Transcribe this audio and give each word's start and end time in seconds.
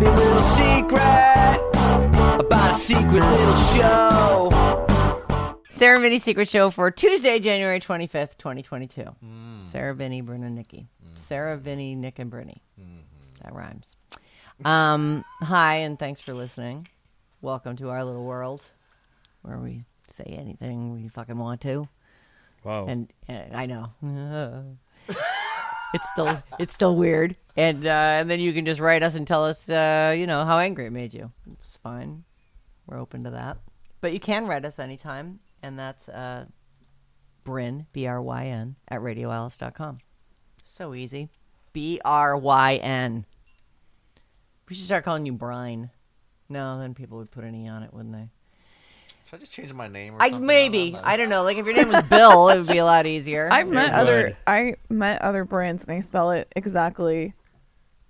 Dirty 0.00 0.16
little 0.16 0.42
secret 0.42 1.60
about 2.40 2.70
a 2.70 2.74
secret 2.74 3.20
little 3.20 3.56
show. 3.56 5.56
Sarah 5.68 6.00
Vinnie 6.00 6.18
Secret 6.18 6.48
Show 6.48 6.70
for 6.70 6.90
Tuesday, 6.90 7.38
January 7.38 7.80
25th, 7.80 8.38
2022. 8.38 9.04
Sarah, 9.66 9.94
Vinnie, 9.94 10.22
Bruna, 10.22 10.48
Nikki. 10.48 10.86
Sarah, 11.16 11.58
Vinnie, 11.58 11.94
Nick, 11.96 12.18
and 12.18 12.30
Brittany. 12.30 12.62
That 13.42 13.54
rhymes. 13.54 13.94
Um, 14.64 15.22
hi, 15.42 15.76
and 15.76 15.98
thanks 15.98 16.22
for 16.22 16.32
listening. 16.32 16.88
Welcome 17.42 17.76
to 17.76 17.90
our 17.90 18.02
little 18.02 18.24
world 18.24 18.64
where 19.42 19.58
we 19.58 19.84
say 20.08 20.24
anything 20.24 20.94
we 20.94 21.08
fucking 21.08 21.36
want 21.36 21.60
to. 21.60 21.86
Wow. 22.64 22.86
And, 22.86 23.12
and 23.28 23.54
I 23.54 23.66
know. 23.66 23.90
it's 25.94 26.08
still 26.10 26.42
it's 26.58 26.74
still 26.74 26.96
weird. 26.96 27.36
And 27.56 27.86
uh, 27.86 28.18
and 28.20 28.30
then 28.30 28.40
you 28.40 28.52
can 28.52 28.64
just 28.64 28.80
write 28.80 29.02
us 29.02 29.14
and 29.14 29.26
tell 29.26 29.44
us 29.44 29.68
uh, 29.68 30.14
you 30.16 30.26
know 30.26 30.44
how 30.44 30.58
angry 30.58 30.86
it 30.86 30.92
made 30.92 31.14
you. 31.14 31.30
It's 31.52 31.76
fine. 31.82 32.24
We're 32.86 32.98
open 32.98 33.24
to 33.24 33.30
that. 33.30 33.58
But 34.00 34.12
you 34.12 34.20
can 34.20 34.46
write 34.46 34.64
us 34.64 34.78
anytime, 34.78 35.40
and 35.62 35.78
that's 35.78 36.08
uh, 36.08 36.46
Bryn 37.44 37.86
B 37.92 38.06
R 38.06 38.20
Y 38.22 38.46
N 38.46 38.76
at 38.88 39.00
radioalice.com. 39.00 39.98
So 40.64 40.94
easy. 40.94 41.28
B 41.72 42.00
R 42.04 42.36
Y 42.36 42.76
N. 42.76 43.26
We 44.68 44.74
should 44.74 44.86
start 44.86 45.04
calling 45.04 45.26
you 45.26 45.32
Brine. 45.32 45.90
No, 46.48 46.78
then 46.80 46.94
people 46.94 47.18
would 47.18 47.30
put 47.30 47.44
an 47.44 47.54
E 47.54 47.68
on 47.68 47.82
it, 47.82 47.92
wouldn't 47.92 48.14
they? 48.14 48.28
Should 49.30 49.36
I 49.36 49.40
just 49.40 49.52
change 49.52 49.72
my 49.72 49.86
name? 49.86 50.14
Or 50.14 50.22
I 50.22 50.30
something? 50.30 50.44
maybe. 50.46 50.90
don't. 50.90 51.04
I 51.04 51.16
don't 51.16 51.28
know. 51.28 51.44
Like 51.44 51.56
if 51.56 51.64
your 51.64 51.74
name 51.74 51.88
was 51.92 52.02
Bill, 52.04 52.48
it 52.48 52.58
would 52.58 52.66
be 52.66 52.78
a 52.78 52.84
lot 52.84 53.06
easier. 53.06 53.48
I've 53.50 53.68
met 53.68 53.90
It 53.90 53.94
other 53.94 54.22
would. 54.24 54.36
I 54.46 54.74
met 54.88 55.22
other 55.22 55.44
brands 55.44 55.84
and 55.84 55.96
they 55.96 56.00
spell 56.04 56.32
it 56.32 56.50
exactly 56.56 57.34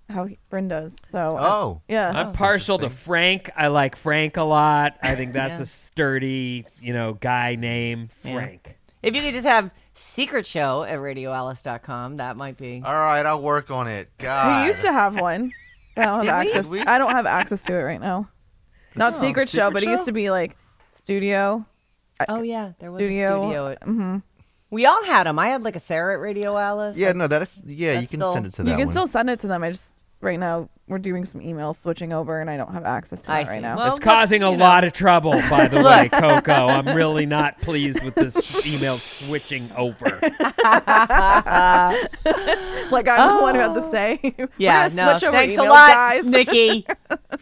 how 0.09 0.25
he, 0.25 0.39
Bryn 0.49 0.67
does. 0.69 0.97
So 1.11 1.37
Oh. 1.39 1.83
yeah, 1.89 2.11
I'm 2.11 2.33
partial 2.33 2.79
to 2.79 2.89
Frank. 2.91 3.51
I 3.55 3.67
like 3.69 3.97
Frank 3.97 4.39
a 4.39 4.43
lot. 4.43 4.97
I 5.03 5.15
think 5.15 5.33
that's 5.35 5.59
Yeah. 5.59 5.63
a 5.65 5.67
sturdy, 5.67 6.65
you 6.81 6.93
know, 6.95 7.13
guy 7.13 7.55
name. 7.55 8.09
Yeah. 8.25 8.33
Frank. 8.33 8.77
If 9.03 9.15
you 9.15 9.21
could 9.23 9.35
just 9.35 9.47
have 9.47 9.71
secret 9.95 10.47
show 10.47 10.83
at 10.85 10.99
radioalice.com, 10.99 12.17
that 12.17 12.37
might 12.39 12.57
be. 12.57 12.83
All 12.85 12.95
right, 12.95 13.25
I'll 13.25 13.43
work 13.43 13.71
on 13.71 13.89
it. 13.89 14.09
God. 14.19 14.63
we 14.63 14.69
used 14.69 14.81
to 14.83 14.93
have 14.93 15.19
one. 15.21 15.53
I 15.97 16.05
don't 16.07 16.21
have 16.27 16.47
access. 16.47 16.67
We? 16.67 16.81
I 16.81 16.99
don't 16.99 17.11
have 17.13 17.27
access 17.27 17.63
to 17.65 17.75
it 17.75 17.83
right 17.83 18.01
now. 18.01 18.29
Not 18.97 19.13
Oh, 19.15 19.21
secret, 19.21 19.49
show, 19.49 19.69
Secret 19.69 19.73
but 19.75 19.83
it 19.85 19.89
used 19.89 20.07
to 20.07 20.13
be 20.13 20.31
like 20.31 20.57
studio. 21.11 21.67
Oh 22.29 22.43
yeah, 22.43 22.73
there 22.79 22.93
was 22.93 23.01
Studio, 23.01 23.27
a 23.27 23.43
studio. 23.45 23.69
At, 23.69 23.83
hmm 23.83 24.17
we 24.73 24.87
all 24.87 25.03
had 25.05 25.25
them. 25.25 25.37
I 25.37 25.49
had 25.49 25.65
like 25.65 25.75
a 25.75 25.81
Sarah 25.81 26.15
at 26.15 26.21
Radio 26.21 26.57
Alice. 26.57 26.97
Yeah, 26.97 27.11
no, 27.13 27.27
that's 27.27 27.63
yeah. 27.67 27.95
That's 27.95 28.03
you 28.03 28.09
can 28.09 28.21
still- 28.21 28.33
send 28.33 28.47
it 28.47 28.53
to 28.53 28.63
You 28.63 28.67
that 28.69 28.77
can 28.77 28.87
one. 28.87 28.93
still 28.93 29.07
send 29.09 29.29
it 29.31 29.41
to 29.41 29.47
them. 29.49 29.65
I 29.65 29.71
just 29.73 29.93
right 30.21 30.39
now 30.39 30.69
we're 30.87 30.99
doing 30.99 31.25
some 31.25 31.41
emails 31.41 31.81
switching 31.81 32.13
over, 32.13 32.41
and 32.41 32.51
I 32.51 32.57
don't 32.57 32.73
have 32.73 32.85
access 32.85 33.23
to 33.23 33.31
I 33.31 33.41
that 33.45 33.47
see. 33.49 33.53
right 33.55 33.63
now. 33.63 33.77
Well, 33.77 33.87
it's 33.89 34.01
causing 34.01 34.43
a 34.43 34.51
you 34.51 34.57
know. 34.57 34.65
lot 34.65 34.83
of 34.83 34.93
trouble, 34.93 35.33
by 35.49 35.69
the 35.69 35.81
way, 35.85 36.09
Coco. 36.09 36.53
I'm 36.67 36.89
really 36.97 37.27
not 37.27 37.61
pleased 37.61 38.03
with 38.03 38.17
this 38.17 38.67
email 38.67 38.99
switching 38.99 39.71
over. 39.77 40.19
like 42.91 43.09
I'm 43.09 43.37
the 43.37 43.43
one 43.43 43.55
who 43.55 43.61
had 43.61 43.75
to 43.75 43.85
oh. 43.85 43.91
say. 43.91 44.19
We're 44.37 44.49
Yeah, 44.59 44.89
gonna 44.89 45.03
no. 45.03 45.13
switch 45.13 45.25
over 45.29 45.37
Thanks 45.37 45.55
a 45.55 45.59
emails, 45.59 45.69
lot, 45.69 45.91
guys. 45.95 46.25
Nikki. 46.25 46.87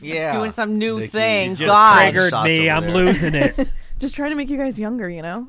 yeah. 0.01 0.35
doing 0.35 0.53
some 0.53 0.79
new 0.79 0.97
Nikki, 0.99 1.09
thing. 1.09 1.51
you 1.51 1.57
Just 1.57 1.69
God. 1.71 1.99
triggered 2.01 2.31
Shots 2.31 2.45
me. 2.47 2.69
over 2.71 2.77
I'm 2.77 2.85
there. 2.93 2.95
losing 3.07 3.35
it. 3.35 3.69
Just 3.99 4.15
trying 4.15 4.31
to 4.31 4.37
make 4.37 4.49
you 4.51 4.57
guys 4.59 4.79
younger, 4.79 5.09
you 5.11 5.23
know. 5.23 5.49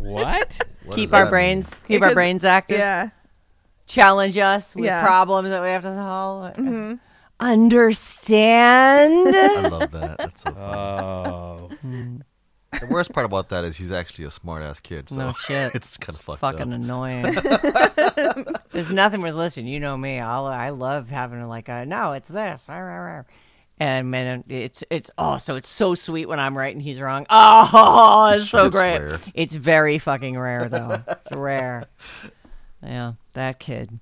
what? 0.00 0.60
What 0.84 0.94
keep 0.94 1.14
our 1.14 1.24
that 1.24 1.30
brains, 1.30 1.74
keep 1.86 2.02
our 2.02 2.08
Because- 2.08 2.14
brains 2.14 2.44
active. 2.44 2.78
yeah. 2.78 3.10
Challenge 3.86 4.36
us 4.38 4.74
with 4.74 4.84
Yeah. 4.86 5.02
problems 5.02 5.50
that 5.50 5.62
we 5.62 5.68
have 5.68 5.82
to 5.82 5.94
solve. 5.94 6.56
hmm 6.56 6.94
Understand. 7.38 9.28
I 9.28 9.68
love 9.68 9.90
that. 9.92 10.18
That's 10.18 10.42
so 10.42 10.52
funny. 10.52 10.60
Oh. 10.66 11.70
the 12.80 12.86
worst 12.88 13.12
part 13.12 13.26
about 13.26 13.48
that 13.50 13.64
is 13.64 13.76
he's 13.76 13.92
actually 13.92 14.24
a 14.24 14.30
smart 14.30 14.62
ass 14.62 14.80
kid. 14.80 15.08
So 15.10 15.16
No 15.16 15.32
shit. 15.32 15.72
It's 15.74 15.96
kind 15.96 16.16
of 16.16 16.20
fucked 16.22 16.40
fucking 16.40 16.72
up. 16.72 16.80
annoying. 16.80 17.22
There's 18.72 18.90
nothing 18.90 19.20
worth 19.22 19.34
listening. 19.34 19.68
You 19.68 19.80
know 19.80 19.96
me. 19.96 20.18
I'll, 20.20 20.46
I 20.46 20.70
love 20.70 21.08
having 21.10 21.42
like 21.46 21.68
a 21.68 21.84
no. 21.86 22.12
It's 22.12 22.28
this. 22.28 22.62
Rah, 22.68 22.78
rah, 22.78 22.96
rah. 22.96 23.22
And 23.78 24.10
man, 24.10 24.42
it's 24.48 24.82
it's 24.88 25.10
oh, 25.18 25.36
so 25.36 25.56
it's 25.56 25.68
so 25.68 25.94
sweet 25.94 26.26
when 26.30 26.40
I'm 26.40 26.56
right 26.56 26.74
and 26.74 26.80
he's 26.82 26.98
wrong. 26.98 27.26
Oh, 27.28 28.30
it's 28.34 28.48
so 28.48 28.66
It's 28.66 28.74
great. 28.76 28.98
rare. 29.00 29.18
It's 29.34 29.54
very 29.54 29.98
fucking 29.98 30.38
rare 30.38 30.70
though. 30.70 31.02
it's 31.06 31.32
rare. 31.32 31.84
Yeah, 32.86 33.12
that 33.34 33.58
kid. 33.60 33.98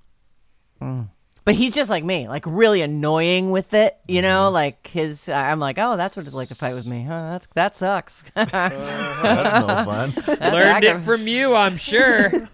Mm. 0.80 1.08
But 1.44 1.54
he's 1.56 1.74
just 1.74 1.90
like 1.90 2.04
me, 2.04 2.26
like 2.26 2.44
really 2.46 2.80
annoying 2.80 3.50
with 3.50 3.74
it. 3.74 3.98
You 4.08 4.22
know, 4.22 4.46
Mm-hmm. 4.46 4.54
like 4.54 4.86
his. 4.86 5.28
I'm 5.28 5.60
like, 5.60 5.78
oh, 5.78 5.96
that's 5.96 6.16
what 6.16 6.24
it's 6.24 6.34
like 6.34 6.48
to 6.48 6.54
fight 6.54 6.74
with 6.74 6.86
me. 6.86 7.04
Huh, 7.04 7.32
that's 7.32 7.46
that 7.54 7.76
sucks. 7.76 8.24
That's 8.34 9.66
no 9.66 9.84
fun. 9.84 10.14
Learned 10.40 10.84
it 10.84 11.00
from 11.02 11.26
you, 11.28 11.54
I'm 11.54 11.76
sure. 11.76 12.48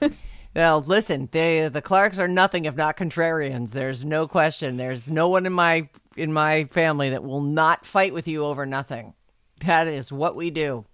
Well, 0.54 0.80
listen, 0.82 1.28
they, 1.30 1.68
the 1.68 1.80
Clarks 1.82 2.18
are 2.18 2.26
nothing 2.28 2.64
if 2.64 2.74
not 2.74 2.96
contrarians. 2.96 3.70
There's 3.70 4.04
no 4.04 4.26
question. 4.26 4.76
There's 4.76 5.08
no 5.10 5.28
one 5.28 5.46
in 5.46 5.52
my 5.52 5.88
in 6.16 6.32
my 6.32 6.64
family 6.64 7.10
that 7.10 7.22
will 7.22 7.40
not 7.40 7.86
fight 7.86 8.12
with 8.12 8.26
you 8.26 8.44
over 8.44 8.66
nothing. 8.66 9.14
That 9.64 9.86
is 9.86 10.10
what 10.10 10.34
we 10.34 10.50
do. 10.50 10.84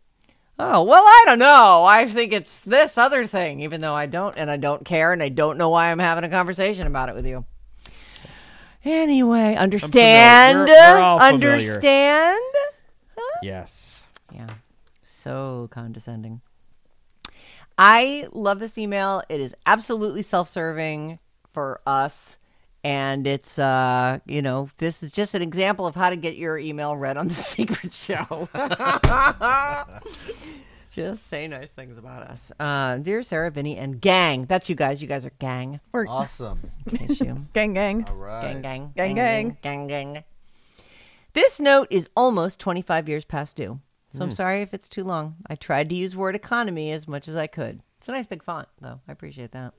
Oh, 0.58 0.82
well, 0.84 1.02
I 1.02 1.22
don't 1.26 1.38
know. 1.38 1.84
I 1.84 2.06
think 2.06 2.32
it's 2.32 2.62
this 2.62 2.96
other 2.96 3.26
thing, 3.26 3.60
even 3.60 3.80
though 3.82 3.94
I 3.94 4.06
don't 4.06 4.36
and 4.38 4.50
I 4.50 4.56
don't 4.56 4.84
care 4.84 5.12
and 5.12 5.22
I 5.22 5.28
don't 5.28 5.58
know 5.58 5.68
why 5.68 5.90
I'm 5.90 5.98
having 5.98 6.24
a 6.24 6.30
conversation 6.30 6.86
about 6.86 7.08
it 7.10 7.14
with 7.14 7.26
you. 7.26 7.44
Anyway, 8.84 9.54
understand? 9.54 10.58
We're- 10.68 10.70
we're 11.18 11.18
understand? 11.18 12.40
yes. 13.42 14.04
Yeah. 14.32 14.46
So 15.02 15.68
condescending. 15.70 16.40
I 17.76 18.26
love 18.32 18.58
this 18.58 18.78
email. 18.78 19.22
It 19.28 19.40
is 19.40 19.54
absolutely 19.66 20.22
self-serving 20.22 21.18
for 21.52 21.80
us 21.86 22.38
and 22.86 23.26
it's 23.26 23.58
uh, 23.58 24.20
you 24.26 24.40
know, 24.40 24.70
this 24.78 25.02
is 25.02 25.10
just 25.10 25.34
an 25.34 25.42
example 25.42 25.88
of 25.88 25.96
how 25.96 26.08
to 26.08 26.14
get 26.16 26.36
your 26.36 26.56
email 26.56 26.96
read 26.96 27.16
on 27.16 27.26
the 27.26 27.34
secret 27.54 27.92
show. 27.92 28.48
just 30.90 31.26
say 31.26 31.46
nice 31.48 31.70
things 31.70 31.98
about 31.98 32.22
us. 32.22 32.52
Uh, 32.60 32.96
dear 32.98 33.22
Sarah, 33.22 33.50
Vinnie, 33.50 33.76
and 33.76 34.00
gang. 34.00 34.44
That's 34.46 34.68
you 34.68 34.76
guys. 34.76 35.02
You 35.02 35.08
guys 35.08 35.26
are 35.26 35.32
gang. 35.40 35.80
We're 35.92 36.06
Awesome. 36.06 36.70
In 36.90 36.96
case 36.98 37.20
you 37.20 37.44
gang 37.54 37.74
gang. 37.74 38.06
Right. 38.14 38.52
Gang, 38.52 38.62
gang, 38.62 38.92
Gang, 38.96 39.14
gang, 39.16 39.56
gang, 39.62 39.86
gang. 39.88 40.24
This 41.32 41.58
note 41.60 41.88
is 41.90 42.08
almost 42.16 42.60
25 42.60 43.08
years 43.08 43.24
past 43.24 43.56
due, 43.56 43.80
so 44.10 44.18
Hmm. 44.18 44.22
I'm 44.22 44.32
sorry 44.32 44.62
if 44.62 44.72
it's 44.72 44.88
too 44.88 45.04
long. 45.04 45.36
I 45.48 45.56
tried 45.56 45.88
to 45.90 45.94
use 45.94 46.14
word 46.16 46.34
economy 46.36 46.92
as 46.92 47.06
much 47.08 47.26
as 47.28 47.34
I 47.36 47.46
could. 47.48 47.80
It's 47.98 48.08
a 48.08 48.12
nice 48.12 48.26
big 48.26 48.42
font, 48.42 48.68
though. 48.80 49.00
I 49.08 49.12
appreciate 49.12 49.50
that. 49.52 49.74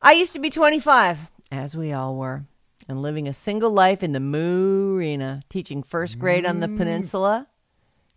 I 0.00 0.12
used 0.12 0.32
to 0.32 0.38
be 0.38 0.48
25, 0.50 1.30
as 1.52 1.76
we 1.76 1.92
all 1.92 2.16
were, 2.16 2.46
and 2.88 3.02
living 3.02 3.28
a 3.28 3.32
single 3.32 3.70
life 3.70 4.02
in 4.02 4.12
the 4.12 4.20
Marina, 4.20 5.42
teaching 5.50 5.82
first 5.82 6.18
grade 6.18 6.46
on 6.46 6.60
the 6.60 6.66
peninsula 6.68 7.46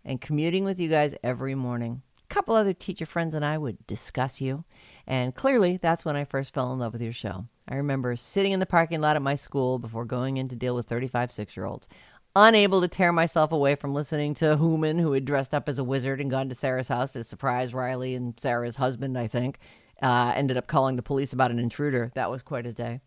and 0.04 0.20
commuting 0.20 0.64
with 0.64 0.80
you 0.80 0.88
guys 0.88 1.14
every 1.22 1.54
morning. 1.54 2.00
A 2.24 2.34
couple 2.34 2.54
other 2.54 2.72
teacher 2.72 3.04
friends 3.06 3.34
and 3.34 3.44
I 3.44 3.58
would 3.58 3.86
discuss 3.86 4.40
you, 4.40 4.64
and 5.06 5.34
clearly 5.34 5.76
that's 5.76 6.04
when 6.04 6.16
I 6.16 6.24
first 6.24 6.54
fell 6.54 6.72
in 6.72 6.78
love 6.78 6.94
with 6.94 7.02
your 7.02 7.12
show. 7.12 7.44
I 7.68 7.74
remember 7.76 8.16
sitting 8.16 8.52
in 8.52 8.60
the 8.60 8.66
parking 8.66 9.00
lot 9.00 9.16
at 9.16 9.22
my 9.22 9.34
school 9.34 9.78
before 9.78 10.04
going 10.06 10.38
in 10.38 10.48
to 10.48 10.56
deal 10.56 10.74
with 10.74 10.86
35 10.86 11.30
six 11.30 11.56
year 11.56 11.66
olds. 11.66 11.86
unable 12.34 12.80
to 12.80 12.88
tear 12.88 13.12
myself 13.12 13.52
away 13.52 13.74
from 13.74 13.94
listening 13.94 14.34
to 14.34 14.56
Hooman, 14.56 15.00
who 15.00 15.12
had 15.12 15.24
dressed 15.24 15.54
up 15.54 15.68
as 15.68 15.78
a 15.78 15.84
wizard 15.84 16.20
and 16.20 16.30
gone 16.30 16.48
to 16.48 16.54
Sarah's 16.54 16.88
house 16.88 17.12
to 17.12 17.24
surprise 17.24 17.72
Riley 17.74 18.14
and 18.14 18.38
Sarah's 18.38 18.76
husband, 18.76 19.16
I 19.18 19.26
think. 19.26 19.58
Uh, 20.02 20.32
ended 20.36 20.58
up 20.58 20.66
calling 20.66 20.96
the 20.96 21.02
police 21.02 21.32
about 21.32 21.50
an 21.50 21.58
intruder. 21.58 22.12
That 22.14 22.30
was 22.30 22.42
quite 22.42 22.66
a 22.66 22.72
day. 22.72 23.00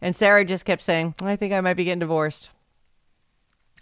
And 0.00 0.14
Sarah 0.14 0.44
just 0.44 0.64
kept 0.64 0.82
saying, 0.82 1.14
I 1.20 1.36
think 1.36 1.52
I 1.52 1.60
might 1.60 1.74
be 1.74 1.84
getting 1.84 1.98
divorced. 1.98 2.50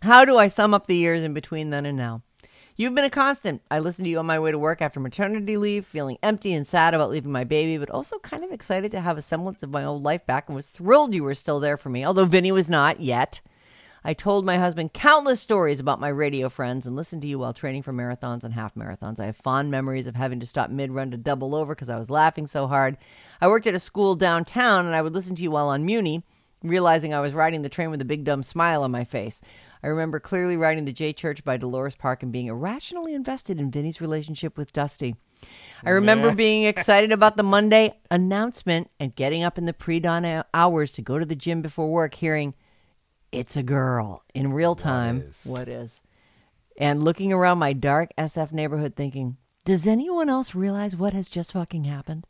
How 0.03 0.25
do 0.25 0.39
I 0.39 0.47
sum 0.47 0.75
up 0.75 0.87
the 0.87 0.97
years 0.97 1.25
in 1.25 1.35
between 1.35 1.71
then 1.71 1.87
and 1.87 1.97
now? 1.97 2.23
You've 2.79 2.95
been 2.95 3.05
a 3.05 3.11
constant. 3.11 3.63
I 3.71 3.79
listened 3.79 4.05
to 4.05 4.11
you 4.11 4.19
on 4.19 4.27
my 4.27 4.39
way 4.39 4.51
to 4.51 4.59
work 4.59 4.83
after 4.83 5.01
maternity 5.01 5.57
leave, 5.57 5.87
feeling 5.87 6.19
empty 6.23 6.53
and 6.53 6.67
sad 6.67 6.93
about 6.93 7.09
leaving 7.09 7.33
my 7.33 7.45
baby, 7.45 7.79
but 7.79 7.91
also 7.91 8.19
kind 8.19 8.45
of 8.45 8.53
excited 8.53 8.93
to 8.93 9.01
have 9.01 9.17
a 9.17 9.23
semblance 9.23 9.63
of 9.63 9.71
my 9.71 9.83
old 9.83 10.03
life 10.03 10.27
back 10.27 10.49
and 10.49 10.55
was 10.55 10.67
thrilled 10.67 11.15
you 11.15 11.25
were 11.25 11.35
still 11.35 11.59
there 11.59 11.79
for 11.79 11.89
me, 11.89 12.05
although 12.05 12.27
Vinnie 12.27 12.53
was 12.53 12.69
not 12.69 13.01
yet. 13.01 13.41
I 14.07 14.15
told 14.15 14.45
my 14.45 14.57
husband 14.57 14.93
countless 14.93 15.41
stories 15.41 15.81
about 15.81 15.99
my 15.99 16.07
radio 16.07 16.49
friends 16.49 16.87
and 16.87 16.95
listened 16.95 17.23
to 17.23 17.29
you 17.29 17.41
while 17.41 17.53
training 17.53 17.83
for 17.83 17.93
marathons 17.93 18.45
and 18.45 18.55
half 18.55 18.77
marathons. 18.77 19.19
I 19.19 19.27
have 19.27 19.37
fond 19.37 19.69
memories 19.69 20.07
of 20.07 20.15
having 20.15 20.39
to 20.39 20.47
stop 20.47 20.71
mid 20.71 20.93
run 20.93 21.11
to 21.11 21.17
double 21.17 21.57
over 21.57 21.75
because 21.75 21.89
I 21.89 21.99
was 21.99 22.09
laughing 22.09 22.47
so 22.47 22.69
hard. 22.69 22.99
I 23.41 23.49
worked 23.49 23.67
at 23.67 23.75
a 23.75 23.81
school 23.81 24.15
downtown 24.15 24.87
and 24.87 24.95
I 24.95 25.03
would 25.03 25.13
listen 25.13 25.35
to 25.35 25.43
you 25.43 25.51
while 25.51 25.67
on 25.67 25.85
Muni, 25.85 26.23
realizing 26.63 27.13
I 27.13 27.21
was 27.21 27.33
riding 27.35 27.63
the 27.63 27.69
train 27.69 27.91
with 27.91 28.01
a 28.01 28.05
big 28.05 28.23
dumb 28.23 28.45
smile 28.45 28.85
on 28.85 28.93
my 28.93 29.03
face. 29.03 29.43
I 29.83 29.89
remember 29.89 30.21
clearly 30.21 30.57
riding 30.57 30.85
the 30.85 30.93
J 30.93 31.13
Church 31.13 31.43
by 31.43 31.57
Dolores 31.57 31.97
Park 31.97 32.23
and 32.23 32.31
being 32.31 32.47
irrationally 32.47 33.13
invested 33.13 33.59
in 33.59 33.73
Vinnie's 33.73 34.01
relationship 34.01 34.57
with 34.57 34.73
Dusty. 34.73 35.17
I 35.85 35.91
remember 35.91 36.33
being 36.33 36.63
excited 36.67 37.11
about 37.11 37.37
the 37.37 37.43
Monday 37.43 37.99
announcement 38.09 38.89
and 39.01 39.17
getting 39.17 39.43
up 39.43 39.59
in 39.59 39.65
the 39.65 39.73
pre 39.73 39.99
dawn 39.99 40.45
hours 40.55 40.93
to 40.93 41.03
go 41.03 41.19
to 41.19 41.27
the 41.27 41.35
gym 41.35 41.61
before 41.61 41.89
work, 41.89 42.15
hearing, 42.15 42.55
It's 43.37 43.55
a 43.55 43.63
girl 43.63 44.23
in 44.35 44.55
real 44.55 44.75
time. 44.75 45.25
is? 45.29 45.41
What 45.45 45.69
is? 45.69 46.01
And 46.79 47.03
looking 47.03 47.35
around 47.35 47.59
my 47.59 47.75
dark 47.75 48.11
SF 48.17 48.51
neighborhood 48.51 48.95
thinking, 48.97 49.37
Does 49.67 49.87
anyone 49.87 50.31
else 50.31 50.55
realize 50.55 50.97
what 50.97 51.13
has 51.13 51.29
just 51.29 51.53
fucking 51.53 51.85
happened? 51.85 52.25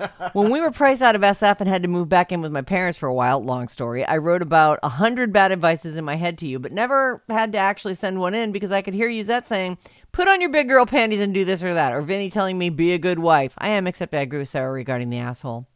when 0.32 0.50
we 0.50 0.60
were 0.60 0.72
priced 0.72 1.02
out 1.02 1.14
of 1.14 1.22
SF 1.22 1.60
and 1.60 1.68
had 1.68 1.82
to 1.82 1.88
move 1.88 2.08
back 2.08 2.32
in 2.32 2.40
with 2.40 2.50
my 2.50 2.62
parents 2.62 2.98
for 2.98 3.08
a 3.08 3.14
while, 3.14 3.44
long 3.44 3.68
story, 3.68 4.04
I 4.04 4.16
wrote 4.16 4.42
about 4.42 4.80
a 4.82 4.88
hundred 4.88 5.32
bad 5.32 5.52
advices 5.52 5.96
in 5.96 6.04
my 6.04 6.16
head 6.16 6.36
to 6.38 6.48
you, 6.48 6.58
but 6.58 6.72
never 6.72 7.22
had 7.28 7.52
to 7.52 7.58
actually 7.58 7.94
send 7.94 8.18
one 8.18 8.34
in 8.34 8.50
because 8.50 8.72
I 8.72 8.82
could 8.82 8.94
hear 8.94 9.08
Yuzette 9.08 9.46
saying, 9.46 9.78
put 10.10 10.26
on 10.26 10.40
your 10.40 10.50
big 10.50 10.66
girl 10.66 10.84
panties 10.84 11.20
and 11.20 11.32
do 11.32 11.44
this 11.44 11.62
or 11.62 11.74
that, 11.74 11.92
or 11.92 12.02
Vinnie 12.02 12.30
telling 12.30 12.58
me, 12.58 12.70
be 12.70 12.92
a 12.92 12.98
good 12.98 13.20
wife. 13.20 13.54
I 13.58 13.68
am, 13.68 13.86
except 13.86 14.14
I 14.14 14.20
agree 14.20 14.40
with 14.40 14.48
Sarah 14.48 14.72
regarding 14.72 15.10
the 15.10 15.18
asshole. 15.18 15.66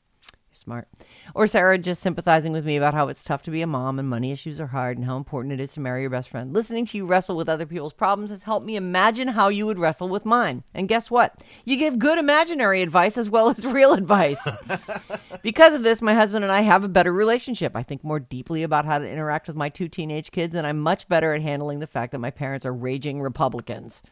You're 0.51 0.57
smart. 0.57 0.89
Or 1.35 1.47
Sarah 1.47 1.79
just 1.79 2.03
sympathizing 2.03 2.53
with 2.53 2.65
me 2.65 2.77
about 2.77 2.95
how 2.95 3.09
it's 3.09 3.23
tough 3.23 3.43
to 3.43 3.51
be 3.51 3.63
a 3.63 3.67
mom 3.67 3.99
and 3.99 4.09
money 4.09 4.33
issues 4.33 4.61
are 4.61 4.69
hard 4.69 4.97
and 4.97 5.07
how 5.07 5.17
important 5.17 5.53
it 5.53 5.61
is 5.61 5.73
to 5.75 5.81
marry 5.81 6.03
your 6.03 6.11
best 6.11 6.29
friend. 6.29 6.53
Listening 6.53 6.87
to 6.87 6.97
you 6.97 7.07
wrestle 7.07 7.37
with 7.37 7.49
other 7.49 7.67
people's 7.67 7.93
problems 7.93 8.31
has 8.31 8.45
helped 8.45 8.67
me 8.67 8.77
imagine 8.77 9.29
how 9.29 9.49
you 9.49 9.67
would 9.67 9.79
wrestle 9.79 10.09
with 10.09 10.25
mine. 10.25 10.63
And 10.75 10.89
guess 10.89 11.11
what? 11.11 11.43
You 11.65 11.77
give 11.77 11.99
good 11.99 12.19
imaginary 12.19 12.83
advice 12.83 13.19
as 13.19 13.29
well 13.29 13.51
as 13.51 13.67
real 13.67 13.93
advice. 13.93 14.47
because 15.43 15.75
of 15.75 15.83
this, 15.83 16.01
my 16.01 16.15
husband 16.15 16.45
and 16.45 16.53
I 16.53 16.63
have 16.63 16.85
a 16.85 16.89
better 16.89 17.13
relationship. 17.13 17.73
I 17.75 17.83
think 17.83 18.05
more 18.05 18.21
deeply 18.21 18.63
about 18.63 18.85
how 18.85 18.99
to 18.99 19.09
interact 19.09 19.49
with 19.49 19.57
my 19.57 19.69
two 19.69 19.89
teenage 19.89 20.31
kids, 20.31 20.55
and 20.55 20.67
I'm 20.67 20.79
much 20.79 21.09
better 21.09 21.35
at 21.35 21.43
handling 21.43 21.81
the 21.81 21.87
fact 21.87 22.13
that 22.13 22.19
my 22.19 22.31
parents 22.31 22.65
are 22.65 22.75
raging 22.75 23.21
Republicans. 23.21 24.03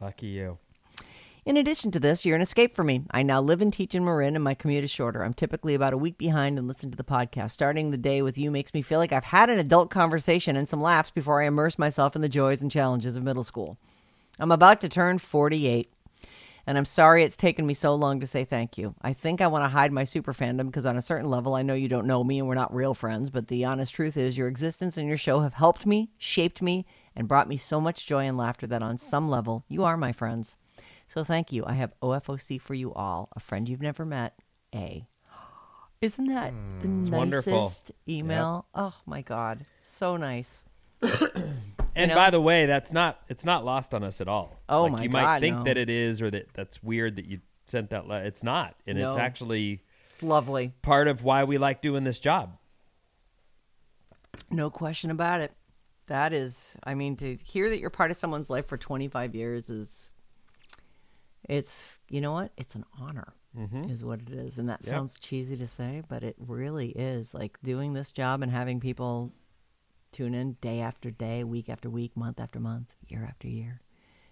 Lucky 0.00 0.26
you. 0.26 0.58
In 1.48 1.56
addition 1.56 1.90
to 1.92 1.98
this, 1.98 2.26
you're 2.26 2.36
an 2.36 2.42
escape 2.42 2.74
for 2.74 2.84
me. 2.84 3.04
I 3.10 3.22
now 3.22 3.40
live 3.40 3.62
and 3.62 3.72
teach 3.72 3.94
in 3.94 4.04
Marin, 4.04 4.34
and 4.34 4.44
my 4.44 4.52
commute 4.52 4.84
is 4.84 4.90
shorter. 4.90 5.24
I'm 5.24 5.32
typically 5.32 5.74
about 5.74 5.94
a 5.94 5.96
week 5.96 6.18
behind 6.18 6.58
and 6.58 6.68
listen 6.68 6.90
to 6.90 6.96
the 6.96 7.02
podcast. 7.02 7.52
Starting 7.52 7.90
the 7.90 7.96
day 7.96 8.20
with 8.20 8.36
you 8.36 8.50
makes 8.50 8.74
me 8.74 8.82
feel 8.82 8.98
like 8.98 9.14
I've 9.14 9.24
had 9.24 9.48
an 9.48 9.58
adult 9.58 9.88
conversation 9.88 10.56
and 10.56 10.68
some 10.68 10.82
laughs 10.82 11.10
before 11.10 11.42
I 11.42 11.46
immerse 11.46 11.78
myself 11.78 12.14
in 12.14 12.20
the 12.20 12.28
joys 12.28 12.60
and 12.60 12.70
challenges 12.70 13.16
of 13.16 13.24
middle 13.24 13.44
school. 13.44 13.78
I'm 14.38 14.52
about 14.52 14.82
to 14.82 14.90
turn 14.90 15.16
48, 15.16 15.90
and 16.66 16.76
I'm 16.76 16.84
sorry 16.84 17.22
it's 17.22 17.34
taken 17.34 17.66
me 17.66 17.72
so 17.72 17.94
long 17.94 18.20
to 18.20 18.26
say 18.26 18.44
thank 18.44 18.76
you. 18.76 18.94
I 19.00 19.14
think 19.14 19.40
I 19.40 19.46
want 19.46 19.64
to 19.64 19.70
hide 19.70 19.90
my 19.90 20.04
super 20.04 20.34
fandom 20.34 20.66
because, 20.66 20.84
on 20.84 20.98
a 20.98 21.02
certain 21.02 21.30
level, 21.30 21.54
I 21.54 21.62
know 21.62 21.72
you 21.72 21.88
don't 21.88 22.06
know 22.06 22.22
me 22.22 22.38
and 22.38 22.46
we're 22.46 22.56
not 22.56 22.74
real 22.74 22.92
friends, 22.92 23.30
but 23.30 23.48
the 23.48 23.64
honest 23.64 23.94
truth 23.94 24.18
is, 24.18 24.36
your 24.36 24.48
existence 24.48 24.98
and 24.98 25.08
your 25.08 25.16
show 25.16 25.40
have 25.40 25.54
helped 25.54 25.86
me, 25.86 26.10
shaped 26.18 26.60
me, 26.60 26.84
and 27.16 27.26
brought 27.26 27.48
me 27.48 27.56
so 27.56 27.80
much 27.80 28.04
joy 28.04 28.26
and 28.26 28.36
laughter 28.36 28.66
that, 28.66 28.82
on 28.82 28.98
some 28.98 29.30
level, 29.30 29.64
you 29.66 29.82
are 29.82 29.96
my 29.96 30.12
friends. 30.12 30.58
So 31.08 31.24
thank 31.24 31.52
you. 31.52 31.64
I 31.66 31.72
have 31.72 31.92
OFOC 32.02 32.60
for 32.60 32.74
you 32.74 32.92
all. 32.94 33.30
A 33.34 33.40
friend 33.40 33.68
you've 33.68 33.82
never 33.82 34.04
met. 34.04 34.34
A. 34.74 35.06
Isn't 36.00 36.26
that 36.26 36.52
the 36.80 36.86
hmm, 36.86 37.04
nicest 37.04 37.12
wonderful. 37.12 37.72
email? 38.08 38.66
Oh 38.74 38.94
my 39.06 39.22
god, 39.22 39.66
so 39.82 40.16
nice. 40.16 40.64
And 41.96 42.10
know? 42.10 42.14
by 42.14 42.30
the 42.30 42.40
way, 42.40 42.66
that's 42.66 42.92
not 42.92 43.18
it's 43.28 43.44
not 43.44 43.64
lost 43.64 43.92
on 43.92 44.04
us 44.04 44.20
at 44.20 44.28
all. 44.28 44.62
Oh 44.68 44.84
like, 44.84 44.92
my 44.92 45.02
you 45.02 45.10
might 45.10 45.22
God, 45.22 45.40
think 45.40 45.56
no. 45.56 45.64
that 45.64 45.76
it 45.76 45.90
is 45.90 46.22
or 46.22 46.30
that 46.30 46.52
that's 46.54 46.80
weird 46.80 47.16
that 47.16 47.24
you 47.24 47.40
sent 47.66 47.90
that 47.90 48.06
le- 48.06 48.22
it's 48.22 48.44
not. 48.44 48.76
And 48.86 48.98
it's 48.98 49.16
actually 49.16 49.82
It's 50.12 50.22
lovely. 50.22 50.72
part 50.80 51.08
of 51.08 51.24
why 51.24 51.42
we 51.42 51.58
like 51.58 51.82
doing 51.82 52.04
this 52.04 52.20
job. 52.20 52.56
No 54.48 54.70
question 54.70 55.10
about 55.10 55.40
it. 55.40 55.52
That 56.06 56.32
is, 56.32 56.76
I 56.84 56.94
mean, 56.94 57.16
to 57.16 57.36
hear 57.44 57.68
that 57.68 57.80
you're 57.80 57.90
part 57.90 58.12
of 58.12 58.16
someone's 58.16 58.48
life 58.48 58.66
for 58.66 58.76
25 58.78 59.34
years 59.34 59.68
is, 59.68 60.10
it's, 61.48 61.98
you 62.08 62.20
know 62.20 62.32
what? 62.32 62.52
It's 62.56 62.74
an 62.74 62.84
honor, 63.00 63.32
is 63.88 64.04
what 64.04 64.20
it 64.20 64.30
is. 64.30 64.58
And 64.58 64.68
that 64.68 64.84
Yep. 64.84 64.90
sounds 64.90 65.18
cheesy 65.18 65.56
to 65.56 65.66
say, 65.66 66.02
but 66.08 66.22
it 66.22 66.36
really 66.38 66.90
is. 66.90 67.34
Like 67.34 67.58
doing 67.62 67.92
this 67.94 68.12
job 68.12 68.42
and 68.42 68.52
having 68.52 68.78
people 68.80 69.32
tune 70.12 70.34
in 70.34 70.52
day 70.60 70.80
after 70.80 71.10
day, 71.10 71.42
week 71.44 71.68
after 71.68 71.90
week, 71.90 72.16
month 72.16 72.38
after 72.40 72.60
month, 72.60 72.88
year 73.08 73.24
after 73.28 73.48
year. 73.48 73.80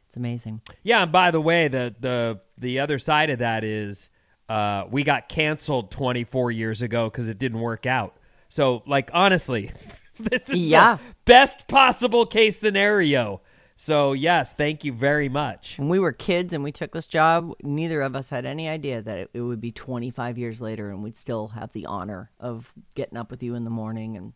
It's 0.06 0.16
amazing. 0.16 0.60
Yeah, 0.84 1.02
and 1.02 1.10
by 1.10 1.30
the 1.32 1.40
way, 1.40 1.66
the 1.68 1.94
the 1.98 2.40
the 2.56 2.78
other 2.78 2.98
side 3.00 3.30
of 3.30 3.40
that 3.40 3.64
is 3.64 4.08
uh, 4.48 4.84
we 4.88 5.02
got 5.02 5.28
canceled 5.28 5.90
24 5.90 6.52
years 6.52 6.80
ago 6.82 7.10
because 7.10 7.28
it 7.28 7.38
didn't 7.38 7.58
work 7.60 7.84
out. 7.86 8.16
So, 8.48 8.84
like, 8.86 9.10
honestly, 9.12 9.72
this 10.20 10.48
is 10.48 10.58
Yeah. 10.58 10.96
the 10.96 11.02
best 11.24 11.66
possible 11.66 12.24
case 12.26 12.56
scenario. 12.60 13.40
So, 13.78 14.14
yes, 14.14 14.54
thank 14.54 14.84
you 14.84 14.92
very 14.92 15.28
much. 15.28 15.78
When 15.78 15.90
we 15.90 15.98
were 15.98 16.12
kids 16.12 16.54
and 16.54 16.64
we 16.64 16.72
took 16.72 16.92
this 16.92 17.06
job, 17.06 17.52
neither 17.62 18.00
of 18.00 18.16
us 18.16 18.30
had 18.30 18.46
any 18.46 18.68
idea 18.68 19.02
that 19.02 19.18
it, 19.18 19.30
it 19.34 19.42
would 19.42 19.60
be 19.60 19.70
25 19.70 20.38
years 20.38 20.60
later 20.62 20.90
and 20.90 21.02
we'd 21.02 21.16
still 21.16 21.48
have 21.48 21.72
the 21.72 21.84
honor 21.84 22.30
of 22.40 22.72
getting 22.94 23.18
up 23.18 23.30
with 23.30 23.42
you 23.42 23.54
in 23.54 23.64
the 23.64 23.70
morning 23.70 24.16
and 24.16 24.32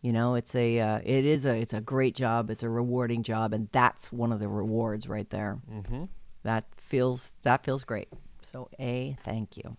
you 0.00 0.12
know, 0.12 0.34
it's 0.34 0.56
a 0.56 0.80
uh, 0.80 0.98
it 1.04 1.24
is 1.24 1.46
a 1.46 1.54
it's 1.56 1.72
a 1.72 1.80
great 1.80 2.16
job, 2.16 2.50
it's 2.50 2.64
a 2.64 2.68
rewarding 2.68 3.22
job 3.22 3.52
and 3.52 3.68
that's 3.70 4.10
one 4.10 4.32
of 4.32 4.40
the 4.40 4.48
rewards 4.48 5.08
right 5.08 5.30
there. 5.30 5.60
Mm-hmm. 5.70 6.04
That 6.42 6.64
feels 6.76 7.36
that 7.42 7.64
feels 7.64 7.84
great. 7.84 8.08
So, 8.50 8.68
A, 8.80 9.16
thank 9.24 9.56
you. 9.56 9.76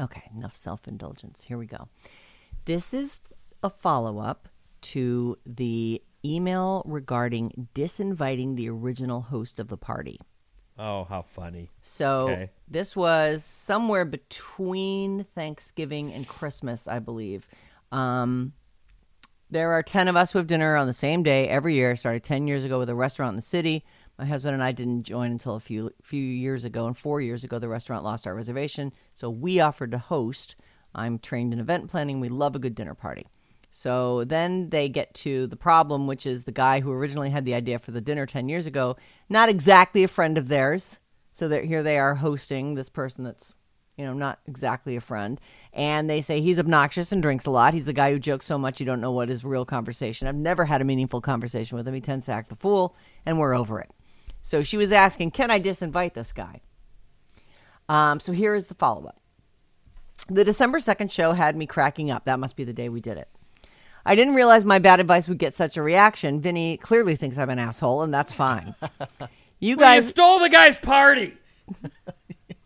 Okay, 0.00 0.22
enough 0.34 0.56
self-indulgence. 0.56 1.44
Here 1.44 1.58
we 1.58 1.66
go. 1.66 1.88
This 2.64 2.94
is 2.94 3.20
a 3.62 3.68
follow-up 3.68 4.48
to 4.80 5.36
the 5.44 6.02
email 6.24 6.82
regarding 6.86 7.68
disinviting 7.74 8.56
the 8.56 8.68
original 8.68 9.20
host 9.22 9.58
of 9.58 9.68
the 9.68 9.76
party. 9.76 10.18
Oh, 10.78 11.04
how 11.04 11.22
funny. 11.22 11.70
So 11.82 12.28
Okay. 12.30 12.50
this 12.68 12.96
was 12.96 13.44
somewhere 13.44 14.04
between 14.04 15.24
Thanksgiving 15.34 16.12
and 16.12 16.26
Christmas, 16.26 16.88
I 16.88 16.98
believe. 16.98 17.46
Um, 17.90 18.54
there 19.50 19.72
are 19.72 19.82
10 19.82 20.08
of 20.08 20.16
us 20.16 20.32
who 20.32 20.38
have 20.38 20.46
dinner 20.46 20.76
on 20.76 20.86
the 20.86 20.92
same 20.94 21.22
day 21.22 21.46
every 21.48 21.74
year. 21.74 21.94
Started 21.94 22.24
10 22.24 22.48
years 22.48 22.64
ago 22.64 22.78
with 22.78 22.88
a 22.88 22.94
restaurant 22.94 23.30
in 23.32 23.36
the 23.36 23.42
city. 23.42 23.84
My 24.18 24.24
husband 24.24 24.54
and 24.54 24.62
I 24.62 24.72
didn't 24.72 25.02
join 25.02 25.30
until 25.30 25.56
a 25.56 25.60
few 25.60 25.90
few 26.02 26.22
years 26.22 26.64
ago, 26.64 26.86
and 26.86 26.96
four 26.96 27.20
years 27.20 27.44
ago, 27.44 27.58
the 27.58 27.68
restaurant 27.68 28.04
lost 28.04 28.26
our 28.26 28.34
reservation. 28.34 28.92
So 29.14 29.28
we 29.28 29.60
offered 29.60 29.90
to 29.92 29.98
host. 29.98 30.54
I'm 30.94 31.18
trained 31.18 31.52
in 31.52 31.58
event 31.60 31.90
planning. 31.90 32.20
We 32.20 32.28
love 32.28 32.54
a 32.54 32.58
good 32.58 32.74
dinner 32.74 32.94
party. 32.94 33.26
So 33.74 34.24
then 34.24 34.68
they 34.68 34.90
get 34.90 35.14
to 35.14 35.46
the 35.46 35.56
problem, 35.56 36.06
which 36.06 36.26
is 36.26 36.44
the 36.44 36.52
guy 36.52 36.80
who 36.80 36.92
originally 36.92 37.30
had 37.30 37.46
the 37.46 37.54
idea 37.54 37.78
for 37.78 37.90
the 37.90 38.02
dinner 38.02 38.26
10 38.26 38.50
years 38.50 38.66
ago, 38.66 38.96
not 39.30 39.48
exactly 39.48 40.04
a 40.04 40.08
friend 40.08 40.36
of 40.36 40.48
theirs. 40.48 41.00
So 41.32 41.48
that 41.48 41.64
here 41.64 41.82
they 41.82 41.98
are 41.98 42.16
hosting 42.16 42.74
this 42.74 42.90
person 42.90 43.24
that's, 43.24 43.54
you 43.96 44.04
know, 44.04 44.12
not 44.12 44.40
exactly 44.46 44.94
a 44.96 45.00
friend. 45.00 45.40
And 45.72 46.08
they 46.10 46.20
say 46.20 46.42
he's 46.42 46.58
obnoxious 46.58 47.12
and 47.12 47.22
drinks 47.22 47.46
a 47.46 47.50
lot. 47.50 47.72
He's 47.72 47.86
the 47.86 47.94
guy 47.94 48.12
who 48.12 48.18
jokes 48.18 48.44
so 48.44 48.58
much 48.58 48.78
you 48.78 48.84
don't 48.84 49.00
know 49.00 49.10
what 49.10 49.30
is 49.30 49.42
real 49.42 49.64
conversation. 49.64 50.28
I've 50.28 50.34
never 50.34 50.66
had 50.66 50.82
a 50.82 50.84
meaningful 50.84 51.22
conversation 51.22 51.78
with 51.78 51.88
him. 51.88 51.94
He 51.94 52.02
tends 52.02 52.26
to 52.26 52.32
act 52.32 52.50
the 52.50 52.56
fool, 52.56 52.94
and 53.24 53.38
we're 53.38 53.54
over 53.54 53.80
it. 53.80 53.90
So 54.42 54.62
she 54.62 54.76
was 54.76 54.92
asking, 54.92 55.30
Can 55.30 55.50
I 55.50 55.58
disinvite 55.58 56.12
this 56.12 56.34
guy? 56.34 56.60
Um, 57.88 58.20
so 58.20 58.32
here 58.32 58.54
is 58.54 58.66
the 58.66 58.74
follow 58.74 59.06
up. 59.06 59.22
The 60.28 60.44
December 60.44 60.78
2nd 60.78 61.10
show 61.10 61.32
had 61.32 61.56
me 61.56 61.66
cracking 61.66 62.10
up. 62.10 62.26
That 62.26 62.38
must 62.38 62.56
be 62.56 62.64
the 62.64 62.74
day 62.74 62.90
we 62.90 63.00
did 63.00 63.16
it. 63.16 63.28
I 64.04 64.14
didn't 64.14 64.34
realize 64.34 64.64
my 64.64 64.78
bad 64.78 65.00
advice 65.00 65.28
would 65.28 65.38
get 65.38 65.54
such 65.54 65.76
a 65.76 65.82
reaction. 65.82 66.40
Vinnie 66.40 66.76
clearly 66.76 67.16
thinks 67.16 67.38
I'm 67.38 67.50
an 67.50 67.58
asshole, 67.58 68.02
and 68.02 68.12
that's 68.12 68.32
fine. 68.32 68.74
You 69.64 69.76
Well, 69.76 69.94
you 69.94 70.00
guys, 70.00 70.08
stole 70.08 70.40
the 70.40 70.48
guy's 70.48 70.76
party. 70.76 71.34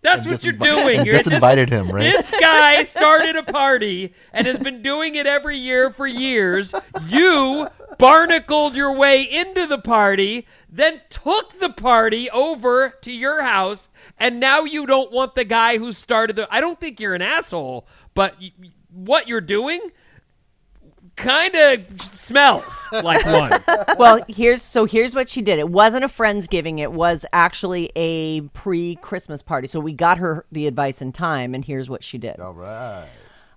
That's 0.01 0.25
And 0.25 0.33
what 0.33 0.45
you're 0.45 0.53
doing. 0.55 0.99
and 1.01 1.07
You're 1.07 1.19
disinvited 1.19 1.69
him, 1.69 1.89
right? 1.91 2.01
This 2.05 2.31
guy 2.31 2.85
started 2.85 3.37
a 3.37 3.43
party 3.43 4.15
and 4.33 4.47
has 4.47 4.59
been 4.59 4.81
doing 4.81 5.15
it 5.17 5.27
every 5.27 5.59
year 5.59 5.91
for 5.91 6.07
years. 6.07 6.73
You 7.09 7.69
barnacled 7.99 8.77
your 8.77 8.93
way 8.93 9.23
into 9.25 9.67
the 9.67 9.79
party, 9.79 10.47
then 10.71 11.01
took 11.11 11.59
the 11.59 11.71
party 11.71 12.31
over 12.31 12.91
to 13.03 13.13
your 13.13 13.43
house, 13.43 13.89
and 14.19 14.39
now 14.39 14.61
you 14.65 14.87
don't 14.87 15.11
want 15.13 15.35
the 15.35 15.45
guy 15.45 15.77
who 15.79 15.93
started 15.93 16.37
the. 16.37 16.49
I 16.55 16.61
don't 16.61 16.79
think 16.81 16.99
you're 17.01 17.15
an 17.15 17.23
asshole, 17.23 17.87
but 18.15 18.37
y- 18.41 18.53
y- 18.59 18.71
what 18.91 19.27
you're 19.29 19.41
doing 19.41 19.81
kind 21.17 21.55
of 21.55 22.01
smells 22.01 22.89
like 22.93 23.25
one. 23.27 23.63
well, 23.99 24.21
here's 24.29 24.63
so 24.63 24.85
here's 24.85 25.15
what 25.15 25.29
she 25.29 25.43
did. 25.43 25.59
It 25.59 25.69
wasn't 25.69 26.05
a 26.05 26.09
friendsgiving. 26.09 26.79
It 26.79 26.93
was 26.93 27.25
actually 27.33 27.91
a 27.97 28.43
pre-Christmas 28.43 29.43
party. 29.43 29.67
So 29.69 29.81
we 29.81 29.93
got 29.93 30.19
her 30.19 30.47
the 30.53 30.67
advice 30.67 31.03
in 31.03 31.13
time, 31.13 31.55
and 31.55 31.65
here's 31.65 31.91
what 31.91 32.05
she 32.05 32.19
did. 32.19 32.39
All 32.39 32.55
right. 32.55 33.09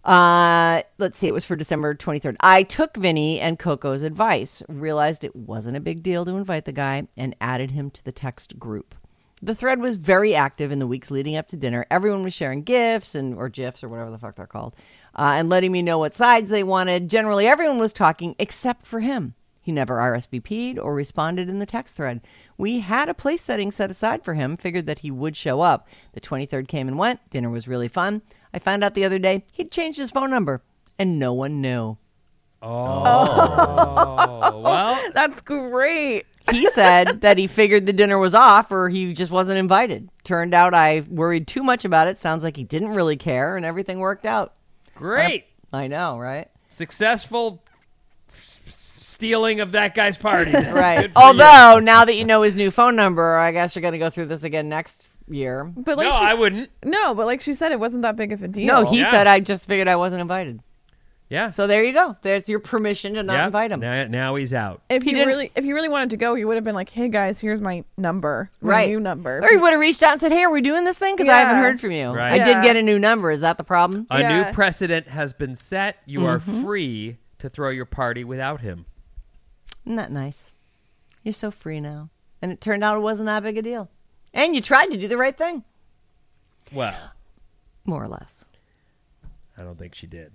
Uh, 0.03 0.81
let's 0.97 1.19
see. 1.19 1.27
It 1.27 1.33
was 1.33 1.45
for 1.45 1.55
December 1.55 1.93
23rd. 1.93 2.37
I 2.39 2.63
took 2.63 2.95
Vinnie 2.95 3.39
and 3.39 3.59
Coco's 3.59 4.01
advice, 4.01 4.63
realized 4.69 5.23
it 5.23 5.35
wasn't 5.35 5.77
a 5.77 5.81
big 5.81 6.01
deal 6.01 6.25
to 6.25 6.37
invite 6.37 6.65
the 6.65 6.71
guy, 6.71 7.07
and 7.17 7.35
added 7.41 7.71
him 7.71 7.91
to 7.91 8.03
the 8.03 8.11
text 8.11 8.57
group. 8.57 8.95
The 9.41 9.55
thread 9.55 9.79
was 9.79 9.95
very 9.95 10.35
active 10.35 10.71
in 10.71 10.79
the 10.79 10.87
weeks 10.87 11.11
leading 11.11 11.37
up 11.37 11.47
to 11.49 11.57
dinner. 11.57 11.85
Everyone 11.89 12.23
was 12.23 12.33
sharing 12.33 12.63
gifts 12.63 13.15
and 13.15 13.35
or 13.35 13.47
gifs 13.47 13.83
or 13.83 13.89
whatever 13.89 14.11
the 14.11 14.17
fuck 14.17 14.35
they're 14.35 14.47
called, 14.47 14.75
uh, 15.15 15.33
and 15.35 15.49
letting 15.49 15.71
me 15.71 15.81
know 15.81 15.97
what 15.97 16.13
sides 16.13 16.49
they 16.49 16.63
wanted. 16.63 17.09
Generally, 17.09 17.47
everyone 17.47 17.79
was 17.79 17.93
talking 17.93 18.35
except 18.39 18.85
for 18.85 18.99
him. 18.99 19.35
He 19.61 19.71
never 19.71 19.97
RSVP'd 19.97 20.79
or 20.79 20.95
responded 20.95 21.47
in 21.47 21.59
the 21.59 21.65
text 21.65 21.95
thread. 21.95 22.21
We 22.57 22.79
had 22.79 23.07
a 23.07 23.13
place 23.13 23.41
setting 23.41 23.71
set 23.71 23.91
aside 23.91 24.23
for 24.23 24.33
him, 24.33 24.57
figured 24.57 24.87
that 24.87 24.99
he 24.99 25.11
would 25.11 25.37
show 25.37 25.61
up. 25.61 25.87
The 26.13 26.21
23rd 26.21 26.67
came 26.67 26.87
and 26.87 26.97
went. 26.97 27.19
Dinner 27.29 27.49
was 27.49 27.67
really 27.67 27.87
fun. 27.87 28.21
I 28.53 28.59
found 28.59 28.83
out 28.83 28.95
the 28.95 29.05
other 29.05 29.19
day 29.19 29.45
he'd 29.51 29.71
changed 29.71 29.99
his 29.99 30.11
phone 30.11 30.31
number, 30.31 30.61
and 30.97 31.19
no 31.19 31.33
one 31.33 31.61
knew. 31.61 31.97
Oh, 32.61 34.61
well, 34.63 35.11
That's 35.13 35.41
great. 35.41 36.25
He 36.51 36.65
said 36.71 37.21
that 37.21 37.37
he 37.37 37.47
figured 37.47 37.85
the 37.85 37.93
dinner 37.93 38.17
was 38.17 38.33
off 38.33 38.71
or 38.71 38.89
he 38.89 39.13
just 39.13 39.31
wasn't 39.31 39.59
invited. 39.59 40.09
Turned 40.23 40.53
out 40.53 40.73
I 40.73 41.01
worried 41.07 41.47
too 41.47 41.63
much 41.63 41.85
about 41.85 42.07
it. 42.07 42.17
Sounds 42.17 42.43
like 42.43 42.57
he 42.57 42.63
didn't 42.63 42.89
really 42.89 43.17
care, 43.17 43.55
and 43.55 43.65
everything 43.65 43.99
worked 43.99 44.25
out. 44.25 44.55
Great. 44.99 45.45
I 45.73 45.87
know, 45.87 46.17
right? 46.17 46.47
Successful 46.69 47.63
s- 48.33 48.59
s- 48.67 48.97
stealing 49.01 49.59
of 49.61 49.71
that 49.73 49.95
guy's 49.95 50.17
party. 50.17 50.51
Right. 50.51 51.01
Good 51.01 51.13
for 51.13 51.19
you. 51.19 51.25
Although 51.25 51.79
now 51.79 52.05
that 52.05 52.15
you 52.15 52.25
know 52.25 52.41
his 52.41 52.55
new 52.55 52.71
phone 52.71 52.95
number, 52.95 53.37
I 53.37 53.51
guess 53.51 53.75
you're 53.75 53.81
going 53.81 53.91
to 53.93 53.99
go 53.99 54.09
through 54.09 54.25
this 54.25 54.43
again 54.43 54.67
next 54.69 55.07
year. 55.29 55.63
But 55.63 55.97
like 55.97 56.05
no, 56.07 56.19
she, 56.19 56.25
I 56.25 56.33
wouldn't. 56.33 56.69
no, 56.83 57.13
but 57.13 57.25
like 57.25 57.41
she 57.41 57.53
said, 57.53 57.71
it 57.71 57.79
wasn't 57.79 58.01
that 58.03 58.15
big 58.15 58.31
of 58.31 58.41
a 58.43 58.47
deal. 58.47 58.65
No, 58.65 58.85
he 58.85 58.99
Yeah. 58.99 59.11
said 59.11 59.27
I 59.27 59.39
just 59.39 59.65
figured 59.65 59.87
I 59.87 59.95
wasn't 59.95 60.21
invited. 60.21 60.59
Yeah. 61.29 61.51
So 61.51 61.67
there 61.67 61.83
you 61.83 61.93
go. 61.93 62.17
There's 62.23 62.49
your 62.49 62.59
permission 62.59 63.13
to 63.13 63.21
not 63.21 63.33
yeah. 63.33 63.45
invite 63.45 63.71
him. 63.71 63.79
Now, 63.81 64.03
now 64.07 64.33
he's 64.35 64.51
out. 64.53 64.81
if 64.89 65.03
he 65.03 65.09
he, 65.11 65.15
didn't- 65.15 65.27
really, 65.27 65.51
if 65.55 65.63
he 65.63 65.71
really 65.73 65.87
wanted 65.89 66.09
to 66.09 66.17
go, 66.17 66.33
he 66.33 66.43
would 66.43 66.55
have 66.55 66.63
been 66.63 66.73
like, 66.73 66.89
"Hey 66.89 67.07
guys, 67.07 67.39
here's 67.39 67.61
my 67.61 67.83
number, 67.97 68.49
my 68.61 68.69
Right. 68.71 68.89
new 68.89 68.99
number." 68.99 69.39
Or 69.43 69.47
he 69.49 69.57
would 69.57 69.71
have 69.71 69.79
reached 69.79 70.01
out 70.01 70.13
and 70.13 70.21
said, 70.21 70.31
"Hey, 70.31 70.43
are 70.43 70.49
we 70.49 70.61
doing 70.61 70.85
this 70.85 70.97
thing? 70.97 71.15
Because 71.15 71.31
I 71.31 71.37
haven't 71.39 71.57
heard 71.63 71.79
from 71.79 71.91
you. 71.91 72.09
Right. 72.09 72.41
I 72.41 72.43
did 72.43 72.63
get 72.63 72.75
a 72.77 72.81
new 72.81 72.97
number. 72.97 73.29
Is 73.29 73.41
that 73.41 73.57
the 73.57 73.63
problem? 73.63 74.07
A 74.09 74.19
Yeah. 74.19 74.43
new 74.43 74.53
precedent 74.53 75.07
has 75.09 75.33
been 75.33 75.55
set. 75.55 75.97
You 76.05 76.25
are 76.25 76.39
Mm-hmm. 76.39 76.63
free 76.63 77.17
to 77.37 77.47
throw 77.49 77.69
your 77.69 77.85
party 77.85 78.23
without 78.23 78.61
him. 78.61 78.85
Isn't 79.85 79.97
that 79.97 80.11
nice? 80.11 80.51
You're 81.23 81.33
so 81.33 81.51
free 81.51 81.79
now. 81.79 82.09
And 82.41 82.51
it 82.51 82.59
turned 82.59 82.83
out 82.83 82.97
it 82.97 83.01
wasn't 83.01 83.27
that 83.27 83.43
big 83.43 83.57
a 83.57 83.61
deal. 83.61 83.89
And 84.33 84.55
you 84.55 84.61
tried 84.61 84.87
to 84.91 84.97
do 84.97 85.07
the 85.07 85.17
right 85.17 85.37
thing, 85.37 85.63
Well, 86.71 87.11
more 87.85 88.03
or 88.03 88.07
less. 88.07 88.45
I 89.57 89.61
don't 89.63 89.77
think 89.77 89.93
she 89.95 90.07
did. 90.07 90.31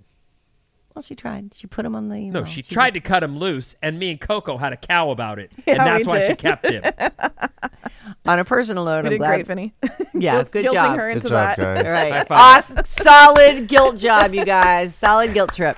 Well, 0.95 1.03
she 1.03 1.13
tried. 1.13 1.53
She 1.53 1.67
put 1.67 1.85
him 1.85 1.93
on 1.93 2.07
the. 2.07 2.29
No, 2.29 2.45
she 2.45 2.61
tried 2.63 2.93
to 2.93 3.01
cut 3.01 3.21
him 3.21 3.37
loose, 3.37 3.75
and 3.81 3.99
me 3.99 4.11
and 4.11 4.19
Coco 4.21 4.57
had 4.57 4.71
a 4.71 4.77
cow 4.77 5.09
about 5.11 5.39
it, 5.39 5.51
Yeah, 5.67 5.73
and 5.75 5.85
that's 5.85 6.07
we 6.07 6.13
why 6.13 6.27
she 6.27 6.35
kept 6.35 6.65
him. 6.65 6.83
On 8.25 8.39
a 8.39 8.45
personal 8.45 8.85
note, 8.85 8.99
You 8.99 9.05
I'm 9.05 9.09
did 9.11 9.17
glad. 9.19 9.27
great, 9.33 9.47
Vinnie. 9.47 9.73
Yeah, 10.17 10.35
Guilt- 10.35 10.51
good 10.51 10.65
guilting 10.67 10.73
job. 10.73 10.97
her 10.97 11.07
Good 11.09 11.17
into 11.17 11.29
job, 11.29 11.57
that. 11.57 11.57
guys. 11.57 11.85
All 11.85 11.91
right. 11.91 12.11
High 12.13 12.23
five. 12.23 12.63
Awesome. 12.69 12.85
Solid 12.85 13.67
guilt 13.67 13.97
job, 13.97 14.33
you 14.33 14.45
guys. 14.45 14.95
Solid 14.95 15.33
guilt 15.33 15.53
trip. 15.53 15.77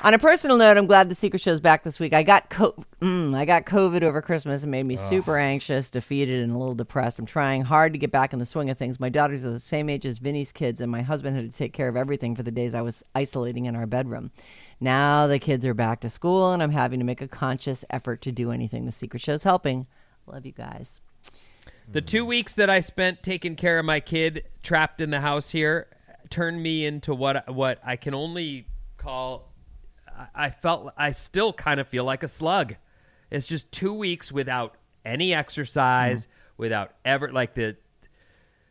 On 0.00 0.14
a 0.14 0.18
personal 0.18 0.58
note, 0.58 0.76
I'm 0.76 0.86
glad 0.86 1.08
the 1.08 1.14
Secret 1.16 1.42
Show's 1.42 1.58
back 1.58 1.82
this 1.82 1.98
week. 1.98 2.12
I 2.12 2.22
got 2.22 2.50
co- 2.50 2.76
mm, 3.02 3.34
I 3.34 3.44
got 3.44 3.66
COVID 3.66 4.02
over 4.02 4.22
Christmas 4.22 4.62
and 4.62 4.70
made 4.70 4.84
me 4.84 4.94
super 4.94 5.36
anxious, 5.36 5.90
defeated, 5.90 6.44
and 6.44 6.52
a 6.52 6.56
little 6.56 6.76
depressed. 6.76 7.18
I'm 7.18 7.26
trying 7.26 7.62
hard 7.62 7.94
to 7.94 7.98
get 7.98 8.12
back 8.12 8.32
in 8.32 8.38
the 8.38 8.44
swing 8.44 8.70
of 8.70 8.78
things. 8.78 9.00
My 9.00 9.08
daughters 9.08 9.44
are 9.44 9.50
the 9.50 9.58
same 9.58 9.90
age 9.90 10.06
as 10.06 10.18
Vinnie's 10.18 10.52
kids, 10.52 10.80
and 10.80 10.90
my 10.90 11.02
husband 11.02 11.34
had 11.34 11.50
to 11.50 11.56
take 11.56 11.72
care 11.72 11.88
of 11.88 11.96
everything 11.96 12.36
for 12.36 12.44
the 12.44 12.52
days 12.52 12.76
I 12.76 12.80
was 12.80 13.02
isolating 13.16 13.66
in 13.66 13.74
our 13.74 13.86
bedroom. 13.86 14.30
Now 14.78 15.26
the 15.26 15.40
kids 15.40 15.66
are 15.66 15.74
back 15.74 16.00
to 16.02 16.08
school, 16.08 16.52
and 16.52 16.62
I'm 16.62 16.70
having 16.70 17.00
to 17.00 17.04
make 17.04 17.20
a 17.20 17.26
conscious 17.26 17.84
effort 17.90 18.22
to 18.22 18.30
do 18.30 18.52
anything. 18.52 18.86
The 18.86 18.92
Secret 18.92 19.20
Show's 19.20 19.42
helping. 19.42 19.88
Love 20.28 20.46
you 20.46 20.52
guys. 20.52 21.00
The 21.90 22.02
two 22.02 22.24
weeks 22.24 22.54
that 22.54 22.70
I 22.70 22.78
spent 22.78 23.24
taking 23.24 23.56
care 23.56 23.80
of 23.80 23.84
my 23.84 23.98
kid 23.98 24.44
trapped 24.62 25.00
in 25.00 25.10
the 25.10 25.20
house 25.20 25.50
here 25.50 25.88
turned 26.30 26.62
me 26.62 26.86
into 26.86 27.16
what 27.16 27.52
what 27.52 27.80
I 27.84 27.96
can 27.96 28.14
only 28.14 28.68
call. 28.96 29.47
I- 30.34 30.50
felt 30.50 30.92
I 30.96 31.12
still 31.12 31.52
kind 31.52 31.80
of 31.80 31.88
feel 31.88 32.04
like 32.04 32.22
a 32.22 32.28
slug. 32.28 32.76
It's 33.30 33.46
just 33.46 33.70
two 33.72 33.92
weeks 33.92 34.32
without 34.32 34.76
any 35.04 35.34
exercise, 35.34 36.26
mm-hmm. 36.26 36.32
without 36.62 36.92
ever 37.04 37.30
like 37.32 37.54
the 37.54 37.76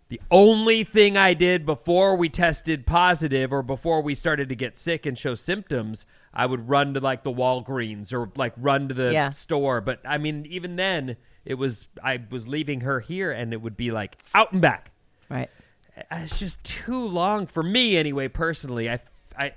the 0.10 0.22
only 0.32 0.84
thing 0.86 1.18
I 1.18 1.34
did 1.34 1.66
before 1.66 2.16
we 2.16 2.30
tested 2.30 2.86
positive 2.86 3.52
or 3.52 3.62
before 3.62 4.02
we 4.02 4.16
started 4.16 4.48
to 4.50 4.56
get 4.56 4.78
sick 4.78 5.06
and 5.06 5.18
show 5.18 5.36
symptoms, 5.36 6.06
I 6.34 6.46
would 6.46 6.70
run 6.70 6.94
to 6.94 7.02
like 7.02 7.24
the 7.24 7.32
Walgreens 7.34 8.14
or 8.14 8.32
like 8.38 8.54
run 8.56 8.88
to 8.88 8.94
the 8.94 9.12
Yeah. 9.12 9.32
store. 9.32 9.82
But 9.82 10.00
I 10.06 10.18
mean, 10.18 10.46
even 10.50 10.78
then, 10.78 11.18
it 11.44 11.56
was 11.56 11.90
I 12.02 12.22
was 12.30 12.48
leaving 12.48 12.82
her 12.82 13.02
here, 13.02 13.32
and 13.32 13.52
it 13.54 13.62
would 13.62 13.76
be 13.76 13.92
like 13.92 14.18
out 14.34 14.54
and 14.54 14.62
back. 14.62 14.92
Right. 15.30 15.50
Uh, 15.98 16.04
it's 16.12 16.40
just 16.40 16.64
too 16.64 17.06
long 17.06 17.46
for 17.48 17.64
me, 17.64 17.98
anyway. 17.98 18.28
Personally, 18.30 18.90
I 18.90 19.00
I 19.38 19.52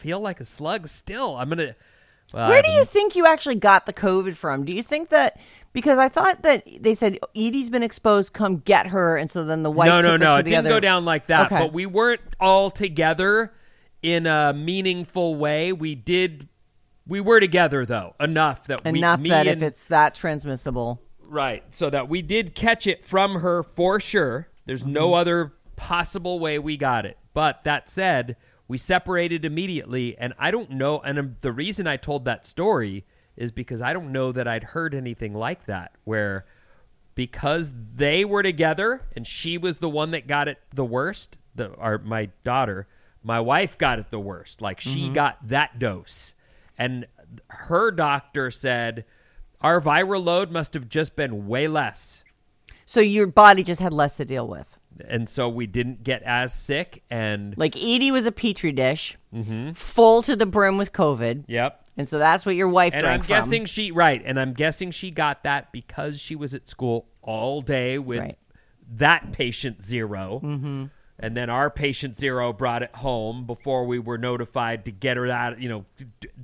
feel 0.00 0.20
like 0.20 0.40
a 0.40 0.44
slug 0.44 0.88
still. 0.88 1.36
I'm 1.36 1.48
gonna. 1.48 1.76
Well, 2.32 2.48
Where 2.48 2.62
do 2.62 2.70
you 2.70 2.84
think 2.84 3.16
you 3.16 3.26
actually 3.26 3.56
got 3.56 3.86
the 3.86 3.92
COVID 3.92 4.36
from? 4.36 4.64
Do 4.64 4.72
you 4.72 4.82
think 4.82 5.08
that 5.10 5.38
because 5.72 5.98
I 5.98 6.08
thought 6.08 6.42
that 6.42 6.64
they 6.80 6.94
said 6.94 7.18
Edie's 7.36 7.70
been 7.70 7.82
exposed, 7.82 8.32
come 8.32 8.58
get 8.58 8.86
her, 8.88 9.16
and 9.16 9.30
so 9.30 9.44
then 9.44 9.62
the 9.62 9.70
wife. 9.70 9.88
no, 9.88 10.00
no, 10.00 10.16
no. 10.16 10.36
It 10.36 10.44
didn't 10.44 10.58
other- 10.60 10.68
go 10.68 10.80
down 10.80 11.04
like 11.04 11.26
that. 11.26 11.46
Okay. 11.46 11.58
But 11.58 11.72
we 11.72 11.86
weren't 11.86 12.20
all 12.40 12.70
together 12.70 13.52
in 14.02 14.26
a 14.26 14.52
meaningful 14.52 15.34
way. 15.36 15.72
We 15.72 15.94
did. 15.94 16.48
We 17.06 17.20
were 17.20 17.40
together 17.40 17.84
though 17.84 18.14
enough 18.20 18.64
that 18.68 18.84
we, 18.84 18.98
enough 19.00 19.18
me 19.20 19.30
that 19.30 19.48
and, 19.48 19.62
if 19.62 19.66
it's 19.66 19.84
that 19.84 20.14
transmissible, 20.14 21.02
right, 21.20 21.64
so 21.74 21.90
that 21.90 22.08
we 22.08 22.22
did 22.22 22.54
catch 22.54 22.86
it 22.86 23.04
from 23.04 23.40
her 23.40 23.62
for 23.64 23.98
sure. 23.98 24.48
There's 24.66 24.82
Mm-hmm. 24.82 24.92
no 24.92 25.14
other 25.14 25.52
possible 25.74 26.38
way 26.38 26.60
we 26.60 26.76
got 26.76 27.06
it. 27.06 27.18
But 27.34 27.64
that 27.64 27.88
said, 27.88 28.36
we 28.70 28.78
separated 28.78 29.44
immediately, 29.44 30.16
and 30.16 30.32
I 30.38 30.52
don't 30.52 30.70
know. 30.70 31.00
And 31.00 31.18
um, 31.18 31.36
the 31.40 31.50
reason 31.50 31.88
I 31.88 31.96
told 31.96 32.24
that 32.24 32.46
story 32.46 33.04
is 33.36 33.50
because 33.50 33.82
I 33.82 33.92
don't 33.92 34.12
know 34.12 34.30
that 34.30 34.46
I'd 34.46 34.62
heard 34.62 34.94
anything 34.94 35.34
like 35.34 35.66
that 35.66 35.96
where 36.04 36.46
because 37.16 37.72
they 37.96 38.24
were 38.24 38.44
together 38.44 39.02
and 39.16 39.26
she 39.26 39.58
was 39.58 39.78
the 39.78 39.88
one 39.88 40.12
that 40.12 40.28
got 40.28 40.46
it 40.46 40.58
the 40.72 40.84
worst 40.84 41.36
the 41.52 41.66
or 41.70 41.98
my 41.98 42.30
daughter 42.44 42.86
my 43.24 43.40
wife 43.40 43.76
got 43.76 43.98
it 43.98 44.10
the 44.12 44.20
worst 44.20 44.62
like 44.62 44.80
she 44.80 45.08
got 45.08 45.48
that 45.48 45.80
dose 45.80 46.34
and 46.78 47.06
her 47.48 47.90
doctor 47.90 48.50
said 48.50 49.04
our 49.60 49.80
viral 49.80 50.24
load 50.24 50.52
must 50.52 50.74
have 50.74 50.88
just 50.88 51.16
been 51.16 51.48
way 51.48 51.66
less 51.66 52.22
so 52.90 52.98
your 52.98 53.28
body 53.28 53.62
just 53.62 53.80
had 53.80 53.92
less 53.92 54.16
to 54.16 54.24
deal 54.24 54.48
with. 54.48 54.76
And 55.08 55.28
so 55.28 55.48
we 55.48 55.66
didn't 55.66 56.02
get 56.04 56.22
as 56.22 56.54
sick 56.54 57.02
and 57.10 57.54
Like 57.56 57.76
Edie 57.76 58.10
was 58.12 58.26
a 58.26 58.32
petri 58.32 58.72
dish, 58.72 59.16
Mm-hmm. 59.34 59.72
full 59.72 60.22
to 60.22 60.34
the 60.36 60.46
brim 60.46 60.76
with 60.76 60.92
COVID, 60.92 61.44
yep 61.48 61.86
and 61.96 62.08
so 62.08 62.18
that's 62.18 62.46
what 62.46 62.54
your 62.56 62.68
wife 62.68 62.94
and 62.94 63.02
drank 63.02 63.20
i'm 63.20 63.24
from. 63.26 63.28
guessing 63.36 63.64
she 63.66 63.90
right 63.90 64.22
and 64.24 64.38
i'm 64.40 64.52
guessing 64.54 64.90
she 64.90 65.10
got 65.10 65.42
that 65.44 65.70
because 65.72 66.18
she 66.20 66.34
was 66.34 66.54
at 66.54 66.68
school 66.68 67.06
all 67.22 67.60
day 67.60 67.98
with 67.98 68.20
Right. 68.20 68.38
that 68.94 69.32
patient 69.32 69.82
0 69.82 70.40
mm-hmm. 70.42 70.84
and 71.18 71.36
then 71.36 71.50
our 71.50 71.68
patient 71.70 72.16
zero 72.16 72.52
brought 72.52 72.82
it 72.82 72.94
home 72.96 73.44
before 73.44 73.84
we 73.86 73.98
were 73.98 74.18
notified 74.18 74.84
to 74.86 74.90
get 74.92 75.16
her 75.16 75.26
that 75.28 75.60
you 75.60 75.68
know 75.68 75.84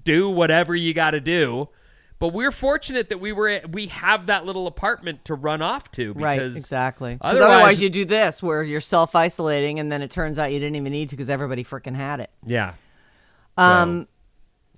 do 0.05 0.29
whatever 0.29 0.75
you 0.77 0.93
got 0.95 1.13
to 1.13 1.21
do 1.21 1.69
but 2.19 2.29
we're 2.29 2.51
fortunate 2.53 3.09
that 3.11 3.19
we 3.21 3.33
were 3.33 3.61
we 3.71 3.87
have 3.89 4.27
that 4.27 4.47
little 4.47 4.67
apartment 4.67 5.25
to 5.27 5.35
run 5.35 5.61
off 5.63 5.91
to 5.93 6.15
because 6.15 6.23
Right, 6.25 6.41
exactly. 6.43 7.19
otherwise, 7.21 7.51
otherwise, 7.51 7.83
you 7.83 7.91
do 7.91 8.05
this 8.05 8.43
where 8.43 8.63
you're 8.63 8.81
self 8.81 9.15
isolating, 9.15 9.79
and 9.79 9.91
then 9.93 10.03
it 10.03 10.11
turns 10.11 10.39
out 10.39 10.53
you 10.53 10.59
didn't 10.59 10.77
even 10.77 10.93
need 10.93 11.11
to 11.11 11.17
because 11.17 11.29
everybody 11.31 11.63
freaking 11.65 11.97
had 11.97 12.21
it. 12.21 12.31
yeah 12.45 12.75
Um, 13.57 14.09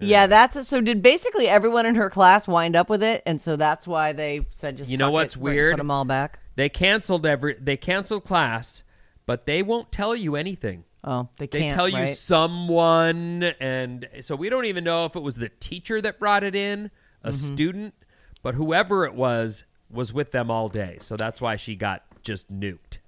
yeah, 0.01 0.27
that's 0.29 0.55
it. 0.57 0.65
So 0.67 0.81
did 0.81 1.03
basically 1.03 1.49
everyone 1.49 1.85
in 1.87 1.97
her 1.97 2.09
class 2.11 2.47
wind 2.47 2.77
up 2.77 2.89
with 2.89 3.03
it, 3.03 3.23
and 3.27 3.41
so 3.43 3.57
that's 3.57 3.87
why 3.87 4.13
they 4.13 4.47
said 4.51 4.77
just 4.77 4.91
You 4.91 4.97
know 4.97 5.11
what's 5.11 5.35
it, 5.35 5.41
weird? 5.43 5.73
Put 5.75 5.79
them 5.79 5.91
all 5.91 6.05
back. 6.05 6.39
They 6.57 6.69
canceled 6.69 7.27
every. 7.27 7.55
They 7.55 7.77
canceled 7.77 8.25
class, 8.25 8.83
but 9.27 9.47
they 9.47 9.63
won't 9.63 9.91
tell 9.93 10.15
you 10.15 10.37
anything. 10.37 10.85
Oh, 11.05 11.29
they 11.39 11.47
They 11.47 11.61
can't. 11.61 11.75
tell 11.75 11.89
you 11.89 11.97
right? 11.99 12.17
someone, 12.17 13.43
and 13.61 14.09
so 14.21 14.35
we 14.37 14.51
don't 14.51 14.65
even 14.67 14.85
know 14.85 15.05
if 15.05 15.17
it 15.17 15.23
was 15.23 15.37
the 15.37 15.49
teacher 15.49 16.01
that 16.03 16.19
brought 16.19 16.43
it 16.45 16.55
in, 16.57 16.91
a 17.25 17.31
Mm-hmm. 17.31 17.55
student, 17.55 17.95
but 18.43 18.55
whoever 18.55 19.05
it 19.05 19.15
was 19.15 19.65
was 19.91 20.13
with 20.13 20.31
them 20.33 20.51
all 20.51 20.69
day. 20.69 20.99
So 21.01 21.17
that's 21.17 21.41
why 21.41 21.57
she 21.57 21.75
got 21.77 22.03
just 22.23 22.53
nuked. 22.53 22.99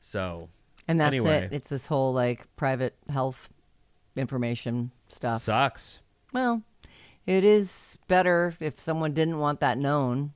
So 0.00 0.48
and 0.86 1.00
that's 1.00 1.08
anyway, 1.08 1.44
it. 1.44 1.52
It's 1.52 1.68
this 1.68 1.86
whole 1.86 2.12
like 2.12 2.46
private 2.56 2.94
health 3.08 3.48
information 4.16 4.90
stuff. 5.08 5.40
sucks. 5.42 5.98
Well, 6.32 6.62
it 7.26 7.44
is 7.44 7.98
better 8.08 8.54
if 8.60 8.78
someone 8.80 9.12
didn't 9.14 9.38
want 9.38 9.60
that 9.60 9.78
known. 9.78 10.32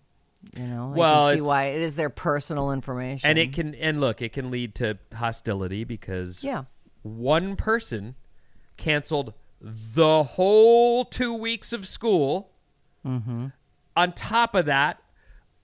You 0.56 0.66
know, 0.66 0.92
I 0.94 0.96
Well, 0.96 1.28
can 1.28 1.36
see 1.36 1.40
why 1.42 1.64
it 1.66 1.82
is 1.82 1.96
their 1.96 2.10
personal 2.10 2.70
information. 2.72 3.28
And 3.28 3.38
it 3.38 3.52
can 3.52 3.74
and 3.74 4.00
look, 4.00 4.22
it 4.22 4.32
can 4.32 4.50
lead 4.50 4.74
to 4.76 4.98
hostility 5.14 5.84
because 5.84 6.42
yeah, 6.44 6.64
one 7.02 7.56
person 7.56 8.14
canceled 8.76 9.34
the 9.60 10.22
whole 10.22 11.04
two 11.04 11.34
weeks 11.34 11.72
of 11.72 11.86
school. 11.86 12.52
Mm-hmm. 13.06 13.46
On 13.96 14.12
top 14.12 14.54
of 14.54 14.66
that, 14.66 15.02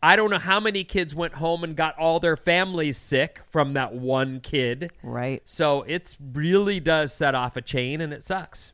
I 0.03 0.17
don't 0.17 0.31
know 0.31 0.39
how 0.39 0.61
many 0.61 0.85
kids 0.85 1.15
went 1.15 1.35
home 1.35 1.65
and 1.65 1.75
got 1.77 1.97
all 1.99 2.21
their 2.21 2.37
families 2.37 2.99
sick 2.99 3.41
from 3.49 3.73
that 3.75 3.95
one 3.95 4.41
kid. 4.41 4.91
right. 5.03 5.41
So 5.45 5.83
it's 5.87 6.17
really 6.21 6.79
does 6.81 7.15
set 7.15 7.35
off 7.35 7.57
a 7.57 7.63
chain, 7.63 8.01
and 8.01 8.13
it 8.13 8.23
sucks. 8.23 8.73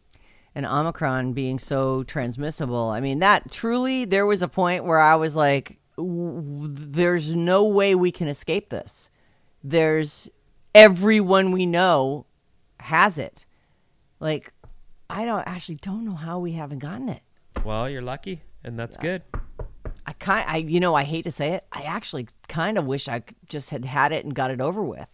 and 0.54 0.66
Omicron 0.66 1.32
being 1.32 1.58
so 1.60 2.02
transmissible. 2.02 2.88
I 2.90 3.00
mean, 3.00 3.20
that 3.20 3.52
truly, 3.52 4.04
there 4.04 4.26
was 4.26 4.42
a 4.42 4.48
point 4.48 4.84
where 4.84 4.98
I 4.98 5.14
was 5.14 5.36
like, 5.36 5.78
there's 5.96 7.34
no 7.34 7.64
way 7.64 7.94
we 7.94 8.10
can 8.10 8.26
escape 8.26 8.70
this. 8.70 9.10
There's 9.62 10.28
everyone 10.74 11.52
we 11.52 11.66
know 11.66 12.26
has 12.80 13.18
it. 13.18 13.44
Like, 14.18 14.52
I 15.08 15.24
don't 15.24 15.46
actually 15.46 15.76
don't 15.76 16.04
know 16.04 16.14
how 16.14 16.38
we 16.38 16.52
haven't 16.52 16.78
gotten 16.80 17.08
it. 17.08 17.22
Well, 17.64 17.88
you're 17.88 18.02
lucky, 18.02 18.42
and 18.64 18.78
that's 18.78 18.96
good. 18.96 19.22
I 20.06 20.12
kind, 20.14 20.44
I 20.48 20.56
you 20.58 20.80
know, 20.80 20.94
I 20.94 21.04
hate 21.04 21.22
to 21.24 21.30
say 21.30 21.52
it. 21.52 21.64
I 21.72 21.82
actually 21.82 22.28
kind 22.48 22.78
of 22.78 22.86
wish 22.86 23.08
I 23.08 23.22
just 23.48 23.70
had 23.70 23.84
had 23.84 24.12
it 24.12 24.24
and 24.24 24.34
got 24.34 24.50
it 24.50 24.60
over 24.60 24.82
with, 24.82 25.06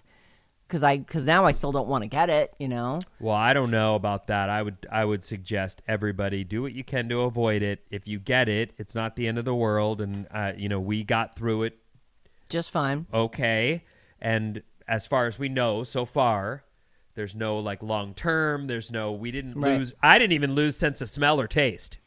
because 0.67 0.83
I 0.83 0.99
because 0.99 1.27
now 1.27 1.45
I 1.45 1.51
still 1.51 1.73
don't 1.73 1.89
want 1.89 2.03
to 2.03 2.09
get 2.09 2.31
it. 2.31 2.55
You 2.59 2.69
know. 2.69 3.01
Well, 3.21 3.35
I 3.35 3.53
don't 3.53 3.71
know 3.71 3.95
about 3.95 4.29
that. 4.29 4.49
I 4.49 4.63
would 4.63 4.87
I 4.91 5.05
would 5.05 5.23
suggest 5.25 5.83
everybody 5.87 6.45
do 6.45 6.63
what 6.63 6.73
you 6.73 6.83
can 6.85 7.09
to 7.11 7.23
avoid 7.23 7.63
it. 7.63 7.85
If 7.91 8.09
you 8.09 8.19
get 8.19 8.49
it, 8.49 8.73
it's 8.79 8.95
not 8.95 9.17
the 9.17 9.27
end 9.29 9.39
of 9.39 9.45
the 9.45 9.55
world, 9.55 10.01
and 10.01 10.27
uh, 10.31 10.53
you 10.57 10.69
know 10.69 10.81
we 10.81 11.05
got 11.05 11.37
through 11.37 11.65
it 11.65 11.79
Just 12.49 12.71
fine. 12.71 13.07
okay. 13.13 13.85
And 14.21 14.63
as 14.89 15.07
far 15.07 15.27
as 15.27 15.39
we 15.39 15.49
know 15.51 15.83
so 15.85 16.05
far, 16.07 16.65
there's 17.15 17.35
no 17.35 17.59
like 17.59 17.83
long 17.83 18.15
term. 18.15 18.67
There's 18.67 18.91
no 18.91 19.13
we 19.13 19.31
didn't 19.31 19.55
Right. 19.61 19.79
lose. 19.79 19.93
I 20.03 20.19
didn't 20.19 20.33
even 20.33 20.53
lose 20.55 20.77
sense 20.77 21.01
of 21.03 21.09
smell 21.11 21.39
or 21.41 21.47
taste. 21.49 21.99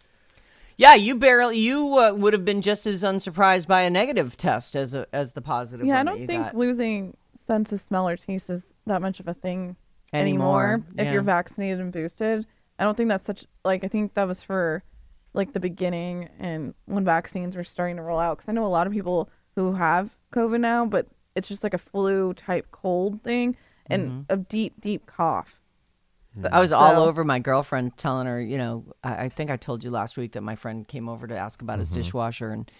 Yeah, 0.79 0.95
you 0.95 1.15
barely 1.15 1.59
you 1.59 1.97
uh, 1.99 2.13
would 2.13 2.31
have 2.31 2.45
been 2.45 2.61
just 2.61 2.85
as 2.85 3.03
unsurprised 3.03 3.67
by 3.67 3.81
a 3.81 3.89
negative 3.89 4.37
test 4.37 4.77
as 4.77 4.93
a, 4.93 5.05
as 5.11 5.33
the 5.33 5.41
positive. 5.41 5.85
Yeah, 5.85 5.99
I 5.99 6.03
don't 6.03 6.25
think 6.25 6.45
got. 6.45 6.55
losing 6.55 7.17
sense 7.45 7.73
of 7.73 7.81
smell 7.81 8.07
or 8.07 8.15
taste 8.15 8.49
is 8.49 8.73
that 8.85 9.01
much 9.01 9.19
of 9.19 9.27
a 9.27 9.33
thing 9.33 9.75
Anymore, 10.13 10.63
anymore. 10.63 10.85
If 10.97 11.05
yeah. 11.05 11.11
you're 11.11 11.21
vaccinated 11.21 11.81
and 11.81 11.91
boosted, 11.91 12.45
I 12.79 12.85
don't 12.85 12.95
think 12.95 13.09
that's 13.09 13.25
such 13.25 13.45
like 13.65 13.83
I 13.83 13.89
think 13.89 14.13
that 14.13 14.25
was 14.25 14.41
for 14.41 14.81
like 15.33 15.51
the 15.51 15.59
beginning 15.59 16.29
and 16.39 16.73
when 16.85 17.03
vaccines 17.03 17.57
were 17.57 17.65
starting 17.65 17.97
to 17.97 18.01
roll 18.01 18.17
out. 18.19 18.37
Because 18.37 18.47
I 18.49 18.53
know 18.53 18.65
a 18.65 18.67
lot 18.67 18.87
of 18.87 18.93
people 18.93 19.29
who 19.55 19.73
have 19.73 20.15
COVID 20.33 20.61
now, 20.61 20.85
but 20.85 21.07
it's 21.35 21.49
just 21.49 21.61
like 21.61 21.73
a 21.73 21.77
flu 21.77 22.33
type 22.33 22.67
cold 22.71 23.21
thing 23.21 23.57
and 23.87 24.09
Mm-hmm. 24.09 24.21
a 24.29 24.37
deep, 24.37 24.79
deep 24.79 25.05
cough. 25.07 25.58
I 26.51 26.59
was 26.59 26.71
all 26.71 26.95
over 27.03 27.23
my 27.23 27.39
girlfriend, 27.39 27.97
telling 27.97 28.27
her, 28.27 28.41
you 28.41 28.57
know, 28.57 28.85
I, 29.03 29.25
I 29.25 29.29
think 29.29 29.49
I 29.49 29.57
told 29.57 29.83
you 29.83 29.91
last 29.91 30.15
week 30.17 30.33
that 30.33 30.41
my 30.41 30.55
friend 30.55 30.87
came 30.87 31.09
over 31.09 31.27
to 31.27 31.37
ask 31.37 31.61
about 31.61 31.79
his 31.79 31.89
dishwasher, 31.89 32.51
and 32.51 32.71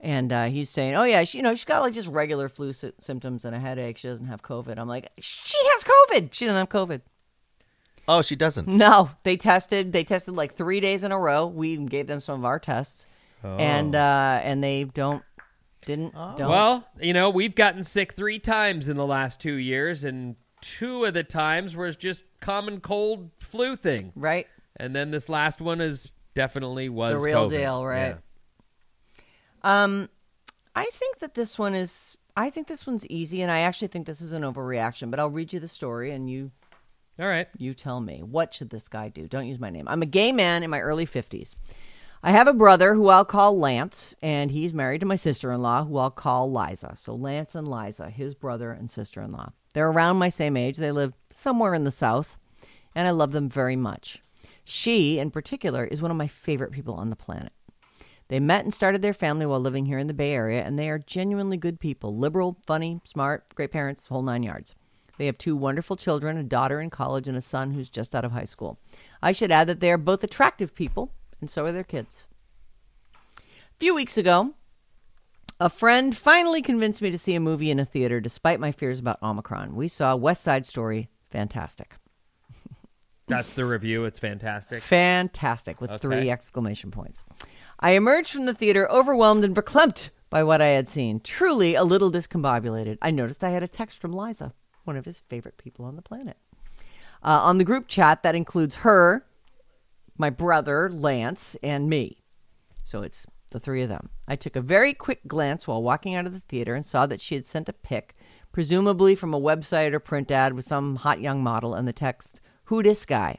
and 0.00 0.32
uh, 0.32 0.44
he's 0.46 0.70
saying, 0.70 0.94
oh 0.94 1.04
yeah, 1.04 1.24
she, 1.24 1.38
you 1.38 1.42
know, 1.42 1.54
she's 1.54 1.64
got 1.64 1.82
like 1.82 1.94
just 1.94 2.08
regular 2.08 2.48
flu 2.48 2.72
sy- 2.72 2.92
symptoms 3.00 3.44
and 3.44 3.54
a 3.54 3.58
headache. 3.58 3.98
She 3.98 4.08
doesn't 4.08 4.26
have 4.26 4.42
COVID. 4.42 4.78
I'm 4.78 4.88
like, 4.88 5.10
she 5.18 5.56
has 5.58 5.84
COVID. 5.84 6.32
She 6.32 6.46
doesn't 6.46 6.58
have 6.58 6.68
COVID. 6.68 7.00
Oh, 8.08 8.22
she 8.22 8.36
doesn't. 8.36 8.68
No, 8.68 9.10
they 9.22 9.36
tested. 9.36 9.92
They 9.92 10.04
tested 10.04 10.34
like 10.34 10.54
three 10.54 10.80
days 10.80 11.04
in 11.04 11.12
a 11.12 11.18
row. 11.18 11.46
We 11.46 11.76
gave 11.76 12.06
them 12.06 12.20
some 12.20 12.40
of 12.40 12.44
our 12.44 12.58
tests, 12.58 13.06
and 13.42 13.94
uh, 13.94 14.40
and 14.42 14.62
they 14.62 14.84
don't 14.84 15.22
didn't 15.86 16.14
don't. 16.14 16.48
Well, 16.48 16.88
you 17.00 17.12
know 17.12 17.30
we've 17.30 17.54
gotten 17.54 17.84
sick 17.84 18.12
three 18.14 18.38
times 18.38 18.88
in 18.88 18.96
the 18.96 19.06
last 19.06 19.40
two 19.40 19.54
years, 19.54 20.04
and 20.04 20.36
two 20.60 21.04
of 21.04 21.14
the 21.14 21.24
times 21.24 21.76
was 21.76 21.96
just 21.96 22.24
common 22.40 22.80
cold 22.80 23.30
flu 23.38 23.76
thing, 23.76 24.12
right. 24.16 24.46
and 24.76 24.94
then 24.96 25.10
this 25.10 25.28
last 25.28 25.60
one 25.60 25.80
is 25.80 26.10
definitely 26.34 26.88
was 26.88 27.14
The 27.14 27.20
real 27.20 27.46
COVID. 27.46 27.50
deal, 27.50 27.84
right? 27.84 28.16
Yeah. 28.16 29.22
Um, 29.62 30.08
I 30.74 30.86
think 30.92 31.18
that 31.18 31.34
this 31.34 31.58
one 31.58 31.74
is. 31.74 32.16
I 32.36 32.48
think 32.48 32.68
this 32.68 32.86
one's 32.86 33.06
easy, 33.08 33.42
and 33.42 33.50
I 33.50 33.60
actually 33.60 33.88
think 33.88 34.06
this 34.06 34.20
is 34.20 34.32
an 34.32 34.42
overreaction. 34.42 35.10
But 35.10 35.20
I'll 35.20 35.28
read 35.30 35.52
you 35.52 35.60
the 35.60 35.68
story, 35.68 36.12
and 36.12 36.30
you 36.30 36.50
All 37.18 37.26
right. 37.26 37.48
you 37.58 37.74
tell 37.74 38.00
me 38.00 38.22
what 38.22 38.54
should 38.54 38.70
this 38.70 38.88
guy 38.88 39.08
do. 39.08 39.26
Don't 39.26 39.46
use 39.48 39.58
my 39.58 39.68
name. 39.68 39.86
I'm 39.88 40.00
a 40.02 40.06
gay 40.06 40.32
man 40.32 40.62
in 40.62 40.70
my 40.70 40.80
early 40.80 41.04
fifties. 41.06 41.56
I 42.22 42.32
have 42.32 42.46
a 42.46 42.52
brother 42.52 42.94
who 42.94 43.08
I'll 43.08 43.24
call 43.24 43.58
Lance, 43.58 44.14
and 44.22 44.50
he's 44.50 44.72
married 44.74 45.00
to 45.00 45.06
my 45.06 45.16
sister-in-law, 45.16 45.86
who 45.86 45.96
I'll 45.96 46.10
call 46.10 46.52
Liza. 46.52 46.96
So 47.00 47.14
Lance 47.14 47.54
and 47.54 47.66
Liza, 47.68 48.10
his 48.10 48.34
brother 48.34 48.70
and 48.72 48.90
sister-in-law. 48.90 49.52
They're 49.72 49.90
around 49.90 50.16
my 50.16 50.28
same 50.28 50.56
age. 50.56 50.76
They 50.76 50.92
live 50.92 51.14
somewhere 51.30 51.74
in 51.74 51.84
the 51.84 51.90
South, 51.90 52.36
and 52.94 53.06
I 53.06 53.10
love 53.10 53.32
them 53.32 53.48
very 53.48 53.76
much. 53.76 54.22
She, 54.64 55.18
in 55.18 55.30
particular, 55.30 55.84
is 55.84 56.02
one 56.02 56.10
of 56.10 56.16
my 56.16 56.28
favorite 56.28 56.72
people 56.72 56.94
on 56.94 57.10
the 57.10 57.16
planet. 57.16 57.52
They 58.28 58.38
met 58.38 58.64
and 58.64 58.72
started 58.72 59.02
their 59.02 59.12
family 59.12 59.44
while 59.46 59.58
living 59.58 59.86
here 59.86 59.98
in 59.98 60.06
the 60.06 60.14
Bay 60.14 60.32
Area, 60.32 60.62
and 60.62 60.78
they 60.78 60.88
are 60.88 60.98
genuinely 60.98 61.56
good 61.56 61.80
people 61.80 62.16
liberal, 62.16 62.56
funny, 62.66 63.00
smart, 63.04 63.52
great 63.56 63.72
parents, 63.72 64.04
the 64.04 64.14
whole 64.14 64.22
nine 64.22 64.44
yards. 64.44 64.74
They 65.18 65.26
have 65.26 65.36
two 65.36 65.56
wonderful 65.56 65.96
children 65.96 66.38
a 66.38 66.44
daughter 66.44 66.80
in 66.80 66.90
college 66.90 67.28
and 67.28 67.36
a 67.36 67.42
son 67.42 67.72
who's 67.72 67.90
just 67.90 68.14
out 68.14 68.24
of 68.24 68.32
high 68.32 68.44
school. 68.44 68.78
I 69.20 69.32
should 69.32 69.50
add 69.50 69.66
that 69.66 69.80
they 69.80 69.90
are 69.90 69.98
both 69.98 70.24
attractive 70.24 70.74
people, 70.74 71.12
and 71.40 71.50
so 71.50 71.64
are 71.66 71.72
their 71.72 71.84
kids. 71.84 72.26
A 73.36 73.42
few 73.80 73.94
weeks 73.94 74.16
ago, 74.16 74.54
a 75.60 75.68
friend 75.70 76.16
finally 76.16 76.62
convinced 76.62 77.02
me 77.02 77.10
to 77.10 77.18
see 77.18 77.34
a 77.34 77.40
movie 77.40 77.70
in 77.70 77.78
a 77.78 77.84
theater 77.84 78.20
despite 78.20 78.58
my 78.60 78.72
fears 78.72 78.98
about 78.98 79.22
Omicron. 79.22 79.76
We 79.76 79.88
saw 79.88 80.16
West 80.16 80.42
Side 80.42 80.66
Story. 80.66 81.08
Fantastic. 81.30 81.94
That's 83.28 83.52
the 83.52 83.64
review. 83.64 84.06
It's 84.06 84.18
fantastic. 84.18 84.82
Fantastic 84.82 85.80
with 85.80 85.90
Okay. 85.90 85.98
three 86.00 86.30
exclamation 86.30 86.90
points. 86.90 87.22
I 87.78 87.92
emerged 87.92 88.32
from 88.32 88.46
the 88.46 88.54
theater 88.54 88.90
overwhelmed 88.90 89.44
and 89.44 89.54
verklempt 89.54 90.10
by 90.30 90.42
what 90.42 90.60
I 90.60 90.68
had 90.68 90.88
seen, 90.88 91.20
truly 91.20 91.74
a 91.74 91.84
little 91.84 92.10
discombobulated. 92.10 92.98
I 93.02 93.10
noticed 93.12 93.44
I 93.44 93.50
had 93.50 93.62
a 93.62 93.68
text 93.68 94.00
from 94.00 94.12
Liza, 94.12 94.52
one 94.84 94.96
of 94.96 95.04
his 95.04 95.20
favorite 95.28 95.58
people 95.58 95.84
on 95.84 95.94
the 95.96 96.02
planet. 96.02 96.38
Uh, 97.22 97.38
on 97.42 97.58
the 97.58 97.64
group 97.64 97.86
chat, 97.86 98.22
that 98.22 98.34
includes 98.34 98.76
her, 98.76 99.26
my 100.18 100.30
brother, 100.30 100.90
Lance, 100.90 101.56
and 101.62 101.88
me. 101.88 102.22
So 102.82 103.02
it's 103.02 103.26
the 103.50 103.60
three 103.60 103.82
of 103.82 103.88
them. 103.88 104.10
I 104.26 104.36
took 104.36 104.56
a 104.56 104.60
very 104.60 104.94
quick 104.94 105.20
glance 105.26 105.66
while 105.66 105.82
walking 105.82 106.14
out 106.14 106.26
of 106.26 106.32
the 106.32 106.40
theater 106.40 106.74
and 106.74 106.84
saw 106.84 107.06
that 107.06 107.20
she 107.20 107.34
had 107.34 107.46
sent 107.46 107.68
a 107.68 107.72
pic, 107.72 108.14
presumably 108.52 109.14
from 109.14 109.34
a 109.34 109.40
website 109.40 109.92
or 109.92 110.00
print 110.00 110.30
ad 110.30 110.54
with 110.54 110.64
some 110.64 110.96
hot 110.96 111.20
young 111.20 111.42
model, 111.42 111.74
and 111.74 111.86
the 111.86 111.92
text, 111.92 112.40
Who 112.64 112.82
dis 112.82 113.04
guy? 113.04 113.38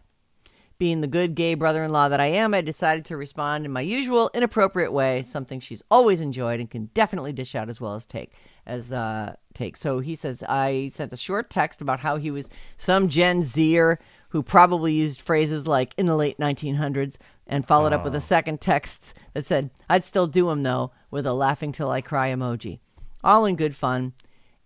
Being 0.78 1.02
the 1.02 1.08
good 1.08 1.36
gay 1.36 1.54
brother 1.54 1.84
in 1.84 1.92
law 1.92 2.10
that 2.10 2.20
I 2.20 2.26
am, 2.26 2.56
I 2.56 2.62
decided 2.62 3.06
to 3.06 3.18
respond 3.18 3.66
in 3.66 3.72
my 3.72 3.82
usual 3.82 4.32
inappropriate 4.34 4.92
way, 4.92 5.22
something 5.22 5.60
she's 5.60 5.84
always 5.92 6.22
enjoyed 6.22 6.60
and 6.60 6.72
can 6.72 6.90
definitely 6.96 7.34
dish 7.34 7.54
out 7.54 7.70
as 7.70 7.80
well 7.80 7.94
as 7.94 8.08
take. 8.08 8.34
As 8.66 8.92
uh, 8.92 9.36
take. 9.54 9.78
So 9.78 10.00
he 10.00 10.16
says, 10.16 10.44
I 10.50 10.90
sent 10.92 11.14
a 11.14 11.18
short 11.18 11.52
text 11.52 11.82
about 11.82 12.00
how 12.00 12.18
he 12.18 12.32
was 12.32 12.50
some 12.78 13.10
Gen 13.10 13.44
Zer 13.44 14.00
who 14.30 14.42
probably 14.42 14.94
used 14.94 15.22
phrases 15.22 15.68
like 15.68 15.94
in 15.98 16.06
the 16.06 16.16
late 16.16 16.40
1900s 16.40 17.18
and 17.52 17.68
followed 17.68 17.94
up 17.94 18.04
with 18.04 18.16
a 18.16 18.18
oh. 18.18 18.22
second 18.22 18.62
text 18.62 19.04
that 19.34 19.46
said, 19.46 19.70
I'd 19.90 20.06
still 20.06 20.26
do 20.26 20.50
him 20.50 20.64
though, 20.64 20.92
with 21.12 21.28
a 21.28 21.34
laughing 21.34 21.72
till 21.74 21.92
I 21.92 22.02
cry 22.02 22.32
emoji. 22.32 22.80
All 23.24 23.46
in 23.46 23.56
good 23.58 23.76
fun 23.76 24.14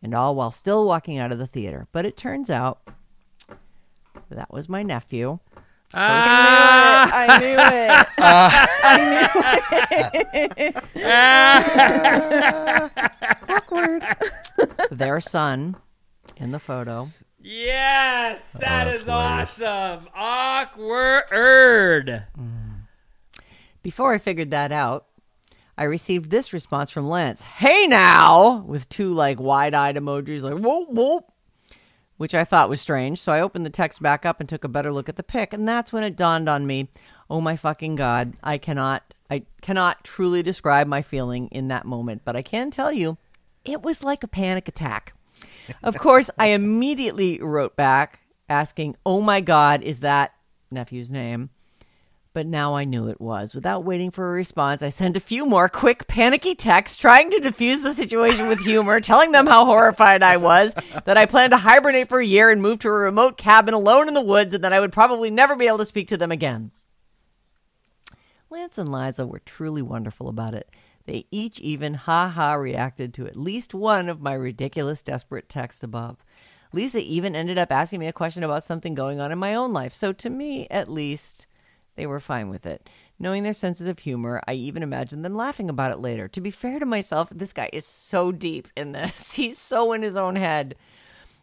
and 0.01 0.13
all 0.13 0.35
while 0.35 0.51
still 0.51 0.85
walking 0.85 1.17
out 1.17 1.31
of 1.31 1.39
the 1.39 1.47
theater. 1.47 1.87
But 1.91 2.05
it 2.05 2.15
turns 2.15 2.51
out 2.51 2.79
that 4.29 4.53
was 4.53 4.69
my 4.69 4.83
nephew. 4.83 5.39
Ah! 5.93 7.09
I 7.13 7.39
knew 7.39 7.57
it. 7.57 8.07
I 8.17 8.97
knew 10.55 10.71
ah. 11.05 12.89
ah. 13.49 13.55
Awkward. 13.55 14.03
their 14.91 15.19
son 15.19 15.75
in 16.37 16.51
the 16.51 16.59
photo. 16.59 17.09
Yes, 17.39 18.53
that 18.53 18.87
oh, 18.87 18.89
that's 18.89 19.01
is 19.01 19.07
hilarious. 19.07 19.61
awesome. 19.61 20.07
Awkward. 20.15 21.27
Mm. 22.37 22.64
Before 23.85 24.15
I 24.15 24.17
figured 24.17 24.49
that 24.49 24.71
out, 24.71 25.05
I 25.77 25.83
received 25.83 26.31
this 26.31 26.53
response 26.53 26.89
from 26.89 27.07
Lance 27.07 27.43
Hey 27.43 27.85
now! 27.85 28.63
with 28.65 28.89
two 28.89 29.13
like 29.13 29.39
wide 29.39 29.75
eyed 29.75 29.95
emojis, 29.95 30.41
like 30.41 30.55
whoop 30.55 30.89
whoop, 30.89 31.25
which 32.17 32.33
I 32.33 32.45
thought 32.45 32.67
was 32.67 32.81
strange. 32.81 33.21
So 33.21 33.31
I 33.31 33.41
opened 33.41 33.63
the 33.63 33.69
text 33.69 34.01
back 34.01 34.25
up 34.25 34.39
and 34.39 34.49
took 34.49 34.63
a 34.63 34.67
better 34.67 34.91
look 34.91 35.07
at 35.07 35.17
the 35.17 35.21
pic, 35.21 35.53
and 35.53 35.67
that's 35.67 35.93
when 35.93 36.03
it 36.03 36.15
dawned 36.15 36.49
on 36.49 36.65
me 36.65 36.89
oh 37.29 37.39
my 37.41 37.55
fucking 37.55 37.95
God, 37.95 38.33
I 38.41 38.57
cannot. 38.57 39.13
I 39.29 39.43
cannot 39.61 40.03
truly 40.03 40.41
describe 40.41 40.87
my 40.87 41.03
feeling 41.03 41.47
in 41.49 41.67
that 41.67 41.85
moment, 41.85 42.23
but 42.25 42.35
I 42.35 42.41
can 42.41 42.71
tell 42.71 42.91
you 42.91 43.19
it 43.63 43.83
was 43.83 44.03
like 44.03 44.23
a 44.23 44.27
panic 44.27 44.67
attack. 44.67 45.13
Of 45.83 45.95
course, 45.99 46.31
I 46.39 46.47
immediately 46.47 47.39
wrote 47.39 47.75
back 47.75 48.21
asking, 48.49 48.95
Oh 49.05 49.21
my 49.21 49.41
God, 49.41 49.83
is 49.83 49.99
that 49.99 50.33
nephew's 50.71 51.11
name? 51.11 51.51
But 52.35 52.47
now 52.47 52.75
I 52.75 52.83
knew 52.83 53.07
it 53.07 53.21
was. 53.21 53.55
Without 53.55 53.85
waiting 53.85 54.11
for 54.11 54.27
a 54.27 54.33
response, 54.33 54.83
I 54.83 54.89
sent 54.89 55.15
a 55.15 55.21
few 55.21 55.45
more 55.45 55.69
quick, 55.69 56.05
panicky 56.05 56.53
texts 56.53 56.97
trying 56.97 57.31
to 57.31 57.39
diffuse 57.39 57.81
the 57.81 57.93
situation 57.93 58.49
with 58.49 58.59
humor, 58.59 58.99
telling 58.99 59.31
them 59.31 59.47
how 59.47 59.63
horrified 59.63 60.21
I 60.21 60.35
was, 60.35 60.75
that 61.05 61.17
I 61.17 61.27
planned 61.27 61.51
to 61.51 61.57
hibernate 61.57 62.09
for 62.09 62.19
a 62.19 62.25
year 62.25 62.49
and 62.49 62.61
move 62.61 62.79
to 62.79 62.89
a 62.89 62.91
remote 62.91 63.37
cabin 63.37 63.73
alone 63.73 64.09
in 64.09 64.13
the 64.15 64.19
woods, 64.19 64.53
and 64.53 64.61
that 64.65 64.73
I 64.73 64.81
would 64.81 64.91
probably 64.91 65.31
never 65.31 65.55
be 65.55 65.65
able 65.65 65.77
to 65.77 65.85
speak 65.85 66.09
to 66.09 66.17
them 66.17 66.29
again. 66.29 66.71
Lance 68.49 68.77
and 68.77 68.91
Liza 68.91 69.25
were 69.25 69.39
truly 69.39 69.81
wonderful 69.81 70.27
about 70.27 70.53
it. 70.53 70.69
They 71.05 71.27
each 71.31 71.61
even 71.61 71.93
ha 71.93 72.27
ha 72.27 72.55
reacted 72.55 73.13
to 73.13 73.27
at 73.27 73.37
least 73.37 73.73
one 73.73 74.09
of 74.09 74.19
my 74.19 74.33
ridiculous, 74.33 75.01
desperate 75.01 75.47
texts 75.47 75.83
above. 75.83 76.17
Lisa 76.73 76.99
even 76.99 77.33
ended 77.33 77.57
up 77.57 77.71
asking 77.71 78.01
me 78.01 78.07
a 78.07 78.11
question 78.11 78.43
about 78.43 78.65
something 78.65 78.93
going 78.93 79.21
on 79.21 79.31
in 79.31 79.39
my 79.39 79.55
own 79.55 79.71
life. 79.71 79.93
So, 79.93 80.11
to 80.11 80.29
me, 80.29 80.67
at 80.69 80.91
least, 80.91 81.47
they 81.95 82.05
were 82.07 82.19
fine 82.19 82.49
with 82.49 82.65
it. 82.65 82.89
Knowing 83.17 83.43
their 83.43 83.53
senses 83.53 83.87
of 83.87 83.99
humor, 83.99 84.41
I 84.47 84.53
even 84.53 84.83
imagined 84.83 85.23
them 85.23 85.35
laughing 85.35 85.69
about 85.69 85.91
it 85.91 85.99
later. 85.99 86.27
To 86.27 86.41
be 86.41 86.51
fair 86.51 86.79
to 86.79 86.85
myself, 86.85 87.29
this 87.33 87.53
guy 87.53 87.69
is 87.71 87.85
so 87.85 88.31
deep 88.31 88.67
in 88.75 88.91
this. 88.91 89.33
He's 89.35 89.57
so 89.57 89.93
in 89.93 90.01
his 90.01 90.17
own 90.17 90.35
head. 90.35 90.75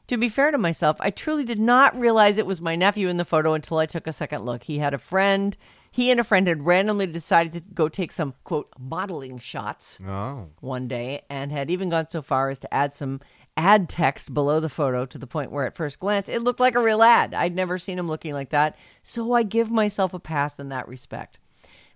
To 0.08 0.18
be 0.18 0.28
fair 0.28 0.50
to 0.50 0.58
myself, 0.58 0.96
I 1.00 1.10
truly 1.10 1.44
did 1.44 1.60
not 1.60 1.98
realize 1.98 2.36
it 2.36 2.46
was 2.46 2.60
my 2.60 2.76
nephew 2.76 3.08
in 3.08 3.16
the 3.16 3.24
photo 3.24 3.54
until 3.54 3.78
I 3.78 3.86
took 3.86 4.06
a 4.06 4.12
second 4.12 4.44
look. 4.44 4.64
He 4.64 4.78
had 4.78 4.92
a 4.92 4.98
friend. 4.98 5.56
He 5.90 6.10
and 6.10 6.18
a 6.20 6.24
friend 6.24 6.46
had 6.48 6.66
randomly 6.66 7.06
decided 7.06 7.52
to 7.52 7.60
go 7.60 7.88
take 7.88 8.12
some, 8.12 8.34
quote, 8.44 8.68
modeling 8.78 9.38
shots 9.38 9.98
Oh. 10.06 10.48
one 10.60 10.88
day 10.88 11.22
and 11.30 11.52
had 11.52 11.70
even 11.70 11.88
gone 11.88 12.08
so 12.08 12.20
far 12.20 12.50
as 12.50 12.58
to 12.60 12.74
add 12.74 12.94
some 12.94 13.20
ad 13.56 13.88
text 13.88 14.32
below 14.32 14.60
the 14.60 14.68
photo 14.68 15.04
to 15.06 15.18
the 15.18 15.26
point 15.26 15.52
where 15.52 15.66
at 15.66 15.76
first 15.76 15.98
glance 16.00 16.28
it 16.28 16.42
looked 16.42 16.60
like 16.60 16.74
a 16.74 16.82
real 16.82 17.02
ad. 17.02 17.34
I'd 17.34 17.54
never 17.54 17.78
seen 17.78 17.98
him 17.98 18.08
looking 18.08 18.32
like 18.32 18.50
that, 18.50 18.76
so 19.02 19.32
I 19.32 19.42
give 19.42 19.70
myself 19.70 20.14
a 20.14 20.18
pass 20.18 20.58
in 20.58 20.68
that 20.70 20.88
respect. 20.88 21.38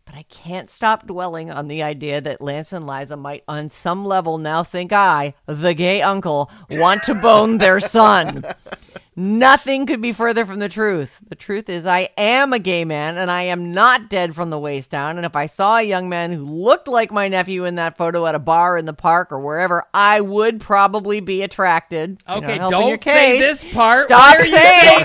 But 0.05 0.15
I 0.15 0.23
can't 0.25 0.71
stop 0.71 1.07
dwelling 1.07 1.51
on 1.51 1.67
the 1.67 1.83
idea 1.83 2.21
that 2.21 2.41
Lance 2.41 2.73
and 2.73 2.87
Liza 2.87 3.17
might, 3.17 3.43
on 3.49 3.69
some 3.69 4.05
level, 4.05 4.39
now 4.39 4.63
think 4.63 4.93
I, 4.93 5.35
the 5.47 5.75
gay 5.75 6.01
uncle, 6.01 6.49
want 6.71 7.03
to 7.05 7.15
bone 7.15 7.59
their 7.59 7.81
son. 7.81 8.45
Nothing 9.15 9.87
could 9.87 10.01
be 10.03 10.13
further 10.13 10.45
from 10.45 10.59
the 10.59 10.69
truth. 10.69 11.19
The 11.29 11.35
truth 11.35 11.69
is, 11.69 11.87
I 11.87 12.11
am 12.17 12.53
a 12.53 12.59
gay 12.59 12.85
man 12.85 13.17
and 13.17 13.31
I 13.31 13.43
am 13.43 13.73
not 13.73 14.11
dead 14.11 14.35
from 14.35 14.51
the 14.51 14.59
waist 14.59 14.91
down. 14.91 15.17
And 15.17 15.25
if 15.25 15.35
I 15.37 15.47
saw 15.47 15.77
a 15.79 15.83
young 15.83 16.09
man 16.09 16.33
who 16.33 16.45
looked 16.45 16.89
like 16.89 17.11
my 17.11 17.29
nephew 17.29 17.65
in 17.65 17.77
that 17.77 17.97
photo 17.97 18.27
at 18.27 18.35
a 18.35 18.39
bar 18.39 18.77
in 18.77 18.87
the 18.87 18.93
park 18.93 19.33
or 19.33 19.41
wherever, 19.41 19.85
I 19.95 20.21
would 20.21 20.61
probably 20.61 21.21
be 21.21 21.43
attracted. 21.43 22.21
Okay, 22.29 22.59
don't 22.59 23.03
say 23.03 23.39
this 23.39 23.65
part. 23.65 24.07
Stop 24.07 24.37
saying 24.37 24.51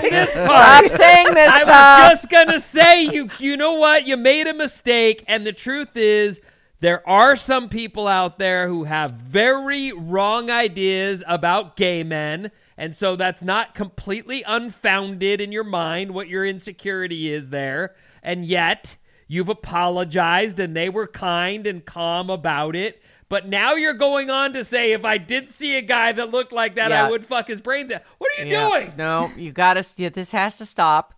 this 0.12 0.32
part? 0.34 0.90
Stop 0.90 1.00
saying 1.00 1.34
this 1.34 1.48
I 1.48 1.62
stuff. 1.62 2.10
was 2.10 2.18
just 2.18 2.30
gonna 2.30 2.60
say 2.60 3.04
you. 3.04 3.28
You 3.38 3.56
know 3.56 3.74
what? 3.74 4.06
You 4.06 4.16
made 4.16 4.46
a 4.46 4.54
mistake, 4.54 5.24
and 5.26 5.46
the 5.46 5.52
truth 5.52 5.96
is. 5.96 6.40
There 6.80 7.08
are 7.08 7.36
some 7.36 7.68
people 7.68 8.08
out 8.08 8.40
there 8.40 8.66
who 8.66 8.82
have 8.82 9.12
very 9.12 9.92
wrong 9.92 10.50
ideas 10.50 11.22
about 11.28 11.76
gay 11.76 12.02
men, 12.02 12.50
and 12.76 12.96
so 12.96 13.16
that's 13.16 13.42
not 13.42 13.74
completely 13.74 14.42
unfounded 14.46 15.40
in 15.40 15.52
your 15.52 15.64
mind 15.64 16.12
what 16.12 16.28
your 16.28 16.44
insecurity 16.46 17.30
is 17.32 17.50
there. 17.50 17.94
And 18.22 18.44
yet, 18.44 18.96
you've 19.28 19.48
apologized 19.48 20.58
and 20.58 20.76
they 20.76 20.88
were 20.88 21.06
kind 21.06 21.66
and 21.66 21.84
calm 21.84 22.30
about 22.30 22.76
it. 22.76 23.02
But 23.28 23.48
now 23.48 23.72
you're 23.74 23.94
going 23.94 24.28
on 24.30 24.52
to 24.52 24.62
say 24.62 24.92
if 24.92 25.04
I 25.06 25.16
did 25.18 25.50
see 25.50 25.76
a 25.78 25.82
guy 25.82 26.12
that 26.12 26.30
looked 26.30 26.52
like 26.52 26.74
that, 26.74 26.90
Yeah. 26.90 27.06
I 27.06 27.10
would 27.10 27.24
fuck 27.24 27.48
his 27.48 27.60
brains 27.62 27.90
out. 27.90 28.02
What 28.18 28.30
are 28.38 28.44
you 28.44 28.52
Yeah. 28.52 28.68
doing? 28.68 28.92
No, 28.96 29.30
you 29.36 29.52
gotta. 29.52 29.84
Yeah, 29.96 30.10
this 30.10 30.32
has 30.32 30.58
to 30.58 30.66
stop. 30.66 31.14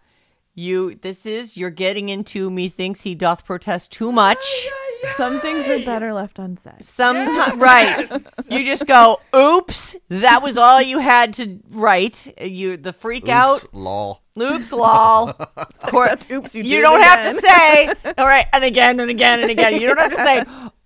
You. 0.54 0.94
This 0.94 1.26
is. 1.26 1.56
You're 1.56 1.70
getting 1.70 2.08
into 2.08 2.50
me. 2.50 2.68
Thinks 2.68 3.02
he 3.02 3.16
doth 3.16 3.44
protest 3.44 3.90
too 3.90 4.12
much. 4.12 4.38
Oh 4.40 4.83
Some 5.16 5.40
things 5.40 5.68
are 5.68 5.78
better 5.84 6.12
left 6.12 6.38
unsaid. 6.38 6.84
Sometimes, 6.84 7.56
right? 7.60 8.08
You 8.50 8.64
just 8.64 8.86
go, 8.86 9.20
"Oops, 9.34 9.96
that 10.08 10.42
was 10.42 10.56
all 10.56 10.80
you 10.82 10.98
had 10.98 11.34
to 11.34 11.60
write." 11.70 12.32
You 12.40 12.76
the 12.76 12.92
freak 12.92 13.28
out. 13.28 13.64
Oops, 13.64 13.66
lol. 13.72 14.23
Oops, 14.40 14.72
lol. 14.72 15.32
Cor- 15.32 16.06
Except, 16.06 16.28
oops, 16.32 16.54
you 16.56 16.64
you 16.64 16.78
did 16.78 16.82
don't 16.82 17.00
have 17.00 17.32
to 17.32 17.40
say, 17.40 17.86
all 18.18 18.26
right, 18.26 18.46
and 18.52 18.64
again 18.64 18.98
and 18.98 19.08
again 19.08 19.38
and 19.40 19.48
again. 19.48 19.80
You 19.80 19.86
don't 19.86 19.96
have 19.98 20.10
to 20.10 20.16
say, 20.16 20.42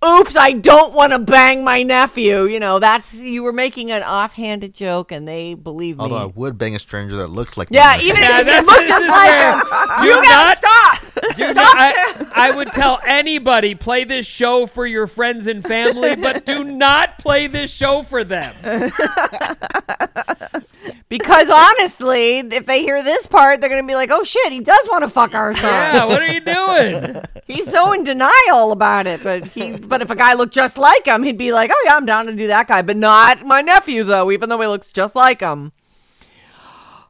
oops, 0.06 0.36
I 0.36 0.52
don't 0.52 0.92
want 0.92 1.14
to 1.14 1.18
bang 1.18 1.64
my 1.64 1.82
nephew. 1.82 2.42
You 2.42 2.60
know, 2.60 2.78
that's, 2.78 3.18
you 3.22 3.42
were 3.42 3.54
making 3.54 3.90
an 3.90 4.02
offhanded 4.02 4.74
joke 4.74 5.12
and 5.12 5.26
they 5.26 5.54
believe 5.54 5.96
me. 5.96 6.02
Although 6.02 6.18
I 6.18 6.26
would 6.26 6.58
bang 6.58 6.76
a 6.76 6.78
stranger 6.78 7.16
that 7.16 7.28
looked 7.28 7.56
like 7.56 7.68
yeah, 7.70 7.96
me. 7.96 8.04
even 8.10 8.20
Yeah, 8.22 8.40
if 8.40 8.46
you 8.46 8.52
that's 8.52 8.66
look 8.66 8.80
this 8.80 8.88
just 8.90 9.08
like 9.08 9.30
him. 9.30 9.60
do 10.02 10.06
You 10.08 10.22
gotta 10.22 10.48
not- 10.48 10.58
stop. 10.58 10.98
Dude, 11.36 11.56
Stop 11.56 11.74
I, 11.74 12.26
I 12.34 12.50
would 12.50 12.70
tell 12.74 13.00
anybody 13.06 13.74
play 13.74 14.04
this 14.04 14.26
show 14.26 14.66
for 14.66 14.86
your 14.86 15.06
friends 15.06 15.46
and 15.46 15.64
family, 15.64 16.16
but 16.16 16.44
do 16.44 16.64
not 16.64 17.16
play 17.18 17.46
this 17.46 17.70
show 17.70 18.02
for 18.02 18.24
them. 18.24 18.54
Because 21.08 21.48
honestly, 21.48 22.38
if 22.38 22.66
they 22.66 22.82
hear 22.82 23.02
this 23.02 23.26
part, 23.26 23.60
they're 23.60 23.70
going 23.70 23.82
to 23.82 23.86
be 23.86 23.94
like, 23.94 24.10
oh 24.10 24.24
shit, 24.24 24.52
he 24.52 24.60
does 24.60 24.86
want 24.90 25.04
to 25.04 25.08
fuck 25.08 25.34
our 25.34 25.54
son. 25.54 25.64
Yeah, 25.64 26.04
what 26.04 26.20
are 26.20 26.26
you 26.26 26.40
doing? 26.40 27.22
He's 27.46 27.70
so 27.70 27.92
in 27.92 28.04
denial 28.04 28.72
about 28.72 29.06
it, 29.06 29.22
but 29.22 29.46
he. 29.46 29.72
But 29.72 30.02
if 30.02 30.10
a 30.10 30.14
guy 30.14 30.34
looked 30.34 30.52
just 30.52 30.76
like 30.76 31.06
him, 31.06 31.22
he'd 31.22 31.38
be 31.38 31.50
like, 31.50 31.70
"Oh 31.72 31.82
yeah, 31.86 31.96
I'm 31.96 32.04
down 32.04 32.26
to 32.26 32.34
do 32.34 32.46
that 32.48 32.68
guy," 32.68 32.82
but 32.82 32.98
not 32.98 33.46
my 33.46 33.62
nephew 33.62 34.04
though, 34.04 34.30
even 34.30 34.50
though 34.50 34.60
he 34.60 34.66
looks 34.66 34.92
just 34.92 35.16
like 35.16 35.40
him. 35.40 35.72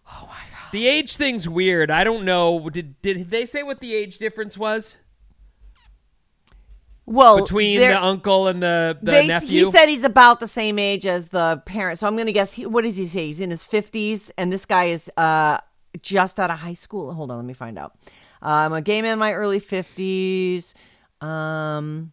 Oh 0.06 0.26
my 0.28 0.28
God. 0.28 0.70
The 0.70 0.86
age 0.86 1.16
thing's 1.16 1.48
weird. 1.48 1.90
I 1.90 2.04
don't 2.04 2.24
know. 2.24 2.70
Did 2.70 3.02
did 3.02 3.30
they 3.30 3.44
say 3.46 3.64
what 3.64 3.80
the 3.80 3.94
age 3.96 4.18
difference 4.18 4.56
was 4.56 4.96
Well, 7.10 7.40
between 7.42 7.80
the 7.80 8.00
uncle 8.00 8.48
and 8.48 8.62
the, 8.62 8.98
the 9.00 9.10
they, 9.10 9.26
nephew? 9.26 9.66
he 9.66 9.70
said 9.70 9.86
he's 9.86 10.04
about 10.04 10.40
the 10.40 10.46
same 10.46 10.78
age 10.78 11.06
as 11.06 11.28
the 11.28 11.62
parent, 11.64 11.98
so 11.98 12.06
I'm 12.06 12.16
gonna 12.16 12.32
guess. 12.32 12.52
He, 12.52 12.66
what 12.66 12.84
does 12.84 12.96
he 12.96 13.06
say? 13.06 13.26
He's 13.26 13.40
in 13.40 13.50
his 13.50 13.64
50s, 13.64 14.30
and 14.36 14.52
this 14.52 14.66
guy 14.66 14.84
is 14.84 15.10
uh 15.16 15.58
just 16.02 16.38
out 16.38 16.50
of 16.50 16.58
high 16.58 16.74
school. 16.74 17.12
Hold 17.14 17.30
on, 17.30 17.38
let 17.38 17.46
me 17.46 17.54
find 17.54 17.78
out. 17.78 17.98
I'm 18.42 18.72
a 18.74 18.82
gay 18.82 19.00
man 19.00 19.14
in 19.14 19.18
my 19.18 19.32
early 19.32 19.60
50s. 19.60 20.74
Um, 21.20 22.12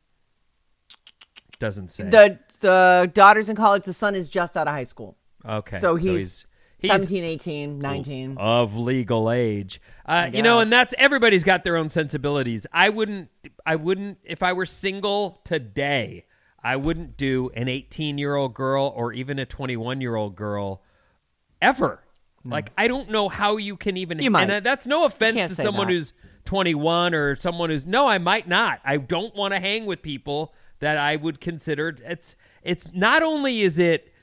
Doesn't 1.60 1.92
say. 1.92 2.10
the 2.10 2.40
the 2.62 3.12
daughter's 3.14 3.50
in 3.50 3.56
college. 3.56 3.84
The 3.84 3.94
son 3.94 4.16
is 4.16 4.30
just 4.30 4.56
out 4.56 4.68
of 4.68 4.74
high 4.74 4.86
school. 4.86 5.18
okay, 5.46 5.80
so 5.80 5.96
he's 5.96 6.20
he's 6.20 6.46
17, 6.84 7.24
18, 7.24 7.80
19. 7.80 8.38
of 8.38 8.78
legal 8.78 9.32
age. 9.32 9.82
Uh, 10.06 10.30
you 10.32 10.42
know, 10.42 10.60
and 10.60 10.72
that's 10.72 10.94
everybody's 10.98 11.44
got 11.44 11.64
their 11.64 11.78
own 11.78 11.90
sensibilities. 11.90 12.68
I 12.72 12.90
wouldn't, 12.90 13.30
I 13.66 13.76
wouldn't, 13.76 14.20
if 14.24 14.44
I 14.44 14.54
were 14.54 14.66
single 14.66 15.42
today, 15.46 16.26
I 16.64 16.76
wouldn't 16.76 17.18
do 17.18 17.50
an 17.56 17.68
18 17.68 18.18
year 18.18 18.36
old 18.36 18.54
girl 18.54 18.94
or 18.96 19.14
even 19.14 19.40
a 19.40 19.46
21 19.46 20.02
year 20.02 20.16
old 20.16 20.36
girl 20.36 20.84
ever. 21.62 22.02
Like, 22.48 22.72
I 22.78 22.88
don't 22.88 23.10
know 23.10 23.28
how 23.28 23.58
you 23.58 23.76
can 23.76 23.98
even. 23.98 24.20
You 24.20 24.30
might. 24.30 24.44
And 24.44 24.52
uh, 24.52 24.60
that's 24.60 24.86
no 24.86 25.06
offense 25.06 25.56
to 25.56 25.56
someone 25.56 25.88
that. 25.88 25.94
who's 25.94 26.14
21 26.46 27.16
or 27.16 27.36
someone 27.36 27.70
who's. 27.70 27.86
No, 27.86 28.08
I 28.08 28.20
might 28.20 28.48
not. 28.48 28.82
I 28.84 28.98
don't 28.98 29.36
want 29.36 29.54
to 29.54 29.60
hang 29.60 29.86
with 29.86 30.02
people 30.02 30.54
that 30.80 30.98
I 30.98 31.16
would 31.16 31.42
consider. 31.42 31.98
It's, 32.06 32.36
it's 32.62 32.88
not 32.94 33.24
only 33.24 33.62
is 33.62 33.80
it. 33.80 34.14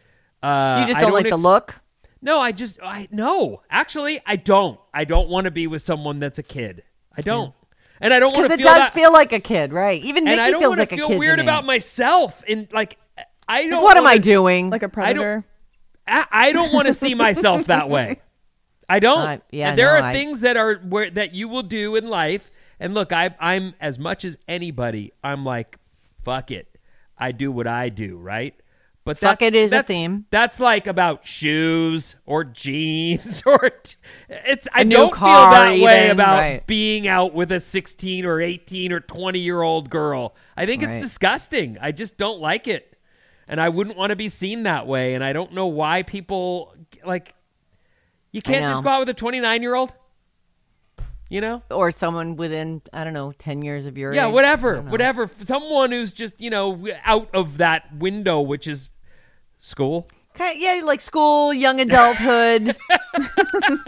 Uh, 0.41 0.79
you 0.81 0.87
just 0.93 0.99
I 0.99 1.03
don't, 1.03 1.13
like 1.13 1.29
the 1.29 1.37
look. 1.37 1.82
No, 2.23 2.39
I 2.41 2.53
just 2.53 2.79
I 2.83 3.09
no. 3.11 3.63
Actually, 3.69 4.21
I 4.25 4.37
don't. 4.37 4.79
I 4.95 5.05
don't 5.05 5.29
want 5.29 5.45
to 5.47 5.51
be 5.51 5.67
with 5.67 5.83
someone 5.83 6.19
that's 6.21 6.39
a 6.39 6.43
kid. 6.43 6.83
I 7.17 7.21
don't. 7.21 7.53
And 8.01 8.15
I 8.15 8.19
don't 8.21 8.33
want 8.33 8.45
to. 8.45 8.49
Because 8.49 8.59
to 8.59 8.63
it 8.63 8.65
does 8.65 8.79
that, 8.89 8.95
feel 8.95 9.13
like 9.13 9.33
a 9.33 9.41
kid, 9.41 9.73
right? 9.73 10.03
Even 10.03 10.27
and 10.27 10.41
I 10.41 10.51
don't 10.51 10.61
feels 10.61 10.71
want 10.71 10.79
like 10.81 10.89
to 10.91 10.95
a 10.95 10.99
feel 10.99 11.09
kid. 11.09 11.19
weird 11.19 11.39
to 11.39 11.43
about 11.43 11.65
myself 11.67 12.43
and 12.49 12.67
like 12.73 12.99
I 13.49 13.67
don't 13.67 13.83
What 13.83 13.97
am 13.97 14.05
wanna- 14.05 14.15
I 14.15 14.19
doing? 14.19 14.71
Like 14.71 14.83
a 14.83 14.91
I 14.97 15.13
don't- 15.13 15.45
I, 16.07 16.27
I 16.33 16.53
don't 16.53 16.73
want 16.73 16.87
to 16.89 16.95
see 16.95 17.15
myself 17.27 17.67
that 17.67 17.89
way. 17.91 18.21
I 18.89 18.99
don't. 18.99 19.21
Uh, 19.21 19.39
yeah, 19.51 19.71
and 19.71 19.79
there 19.79 19.95
no, 19.95 20.01
are 20.01 20.03
I- 20.09 20.13
things 20.13 20.41
that 20.41 20.57
are 20.57 20.75
where 20.77 21.11
that 21.11 21.35
you 21.35 21.49
will 21.49 21.63
do 21.63 21.97
in 21.97 22.09
life. 22.09 22.51
And 22.81 22.95
look, 22.95 23.13
I, 23.13 23.35
I'm 23.39 23.75
as 23.81 23.99
much 24.01 24.25
as 24.25 24.37
anybody. 24.49 25.13
I'm 25.23 25.45
like, 25.45 25.79
fuck 26.25 26.51
it. 26.51 26.67
I 27.17 27.31
do 27.31 27.53
what 27.53 27.69
I 27.69 27.89
do, 27.91 28.17
right? 28.17 28.55
But 29.05 29.19
Fuck 29.19 29.41
that's, 29.41 29.55
it 29.55 29.59
is 29.59 29.73
a 29.73 29.83
theme. 29.83 30.27
That's 30.31 30.61
like 30.61 30.87
about 30.87 31.27
shoes 31.27 32.15
or 32.25 32.45
jeans 32.45 33.43
or 33.47 33.71
t- 33.71 33.97
it's. 34.29 34.69
I 34.73 34.85
don't 34.85 35.13
feel 35.13 35.21
that 35.27 35.81
way 35.81 36.11
about 36.11 36.39
right. 36.39 36.67
being 36.69 37.09
out 37.09 37.35
with 37.35 37.51
a 37.51 37.59
16 37.59 38.25
or 38.25 38.41
18 38.41 38.93
or 38.93 39.01
20 39.01 39.41
year 39.41 39.61
old 39.63 39.91
girl. 39.91 40.37
I 40.57 40.67
think 40.67 40.85
it's 40.85 40.93
Right. 40.93 41.03
disgusting. 41.03 41.79
I 41.81 41.91
just 41.91 42.17
don't 42.17 42.41
like 42.41 42.69
it, 42.69 42.97
and 43.49 43.61
I 43.61 43.71
wouldn't 43.71 43.97
want 43.97 44.11
to 44.11 44.17
be 44.17 44.29
seen 44.29 44.63
that 44.65 44.87
way. 44.87 45.15
And 45.15 45.25
I 45.25 45.33
don't 45.33 45.53
know 45.53 45.67
why 45.67 46.03
people 46.05 46.73
like. 47.05 47.35
You 48.31 48.41
can't 48.41 48.65
just 48.67 48.83
go 48.85 48.89
out 48.89 49.01
with 49.01 49.09
a 49.09 49.15
29 49.15 49.63
year 49.63 49.75
old. 49.75 49.93
You 51.29 51.41
know. 51.41 51.63
or 51.71 51.91
someone 51.91 52.37
within 52.37 52.83
I 52.93 53.05
don't 53.05 53.15
know 53.15 53.33
ten 53.33 53.63
years 53.63 53.87
of 53.87 53.97
your 53.97 54.13
Yeah, 54.13 54.29
age. 54.29 54.35
Whatever, 54.35 54.83
whatever. 54.83 55.31
Someone 55.43 55.91
who's 55.91 56.13
just 56.13 56.39
you 56.43 56.51
know 56.51 56.87
out 57.05 57.31
of 57.35 57.57
that 57.57 57.95
window, 57.97 58.41
which 58.43 58.67
is 58.67 58.91
school. 59.63 60.07
Kind 60.35 60.61
yeah, 60.61 60.81
like 60.85 61.01
school, 61.01 61.53
young 61.53 61.81
adulthood. 61.81 62.77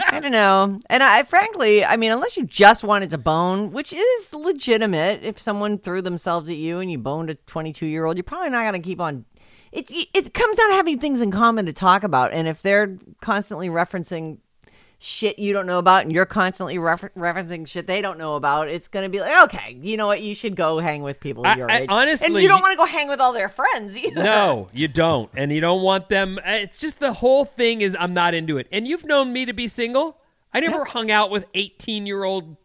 I 0.07 0.19
don't 0.21 0.31
know. 0.31 0.79
And 0.89 1.01
I 1.03 1.23
frankly, 1.23 1.83
I 1.83 1.97
mean, 1.97 2.11
unless 2.11 2.37
you 2.37 2.45
just 2.45 2.83
wanted 2.83 3.09
to 3.11 3.17
bone, 3.17 3.71
which 3.71 3.93
is 3.93 4.33
legitimate, 4.33 5.23
if 5.23 5.39
someone 5.39 5.79
threw 5.79 6.01
themselves 6.01 6.49
at 6.49 6.57
you 6.57 6.79
and 6.79 6.91
you 6.91 6.99
boned 6.99 7.31
a 7.31 7.35
22 7.35 7.85
year 7.87 8.05
old, 8.05 8.17
you're 8.17 8.23
probably 8.23 8.49
not 8.49 8.61
going 8.61 8.81
to 8.81 8.87
keep 8.87 9.01
on. 9.01 9.25
It, 9.71 9.91
it 9.91 10.33
comes 10.33 10.57
down 10.57 10.69
to 10.69 10.75
having 10.75 10.99
things 10.99 11.19
in 11.19 11.31
common 11.31 11.65
to 11.65 11.73
talk 11.73 12.03
about. 12.03 12.31
And 12.31 12.47
if 12.47 12.61
they're 12.61 12.97
constantly 13.21 13.67
referencing 13.67 14.37
shit 14.99 15.37
you 15.37 15.53
don't 15.53 15.65
know 15.67 15.77
about 15.79 16.03
and 16.03 16.11
you're 16.11 16.25
constantly 16.25 16.77
refer- 16.77 17.09
referencing 17.17 17.67
shit 17.67 17.85
they 17.87 18.01
don't 18.01 18.17
know 18.17 18.35
about, 18.35 18.69
it's 18.69 18.87
going 18.87 19.03
to 19.03 19.09
be 19.09 19.19
like, 19.19 19.43
okay, 19.43 19.77
you 19.81 19.97
know 19.97 20.07
what? 20.07 20.21
You 20.21 20.33
should 20.33 20.55
go 20.55 20.79
hang 20.79 21.01
with 21.03 21.19
people 21.19 21.45
I- 21.45 21.55
your 21.55 21.69
I- 21.69 21.77
age. 21.81 22.21
and 22.23 22.33
you 22.35 22.47
don't 22.47 22.61
want 22.61 22.71
to 22.73 22.77
go 22.77 22.85
hang 22.85 23.07
with 23.07 23.19
all 23.19 23.33
their 23.33 23.49
friends 23.49 23.97
either. 24.03 24.23
No, 24.23 24.67
you 24.73 24.87
don't, 24.87 25.29
and 25.35 25.51
you 25.51 25.61
don't 25.61 25.81
want 25.81 26.09
them. 26.09 26.37
uh, 26.39 26.41
It's 26.51 26.79
just 26.79 26.99
the 26.99 27.13
whole 27.13 27.45
thing 27.45 27.81
is 27.81 27.95
I'm 27.99 28.13
not 28.13 28.33
into 28.33 28.57
it. 28.57 28.67
And 28.71 28.87
you've 28.87 29.05
known 29.05 29.31
me 29.33 29.45
to 29.45 29.53
be 29.53 29.67
single. 29.67 30.17
I 30.53 30.61
never 30.61 30.85
hung 30.85 31.11
out 31.11 31.31
with 31.31 31.45
18 31.53 32.05
year 32.05 32.23
old. 32.23 32.55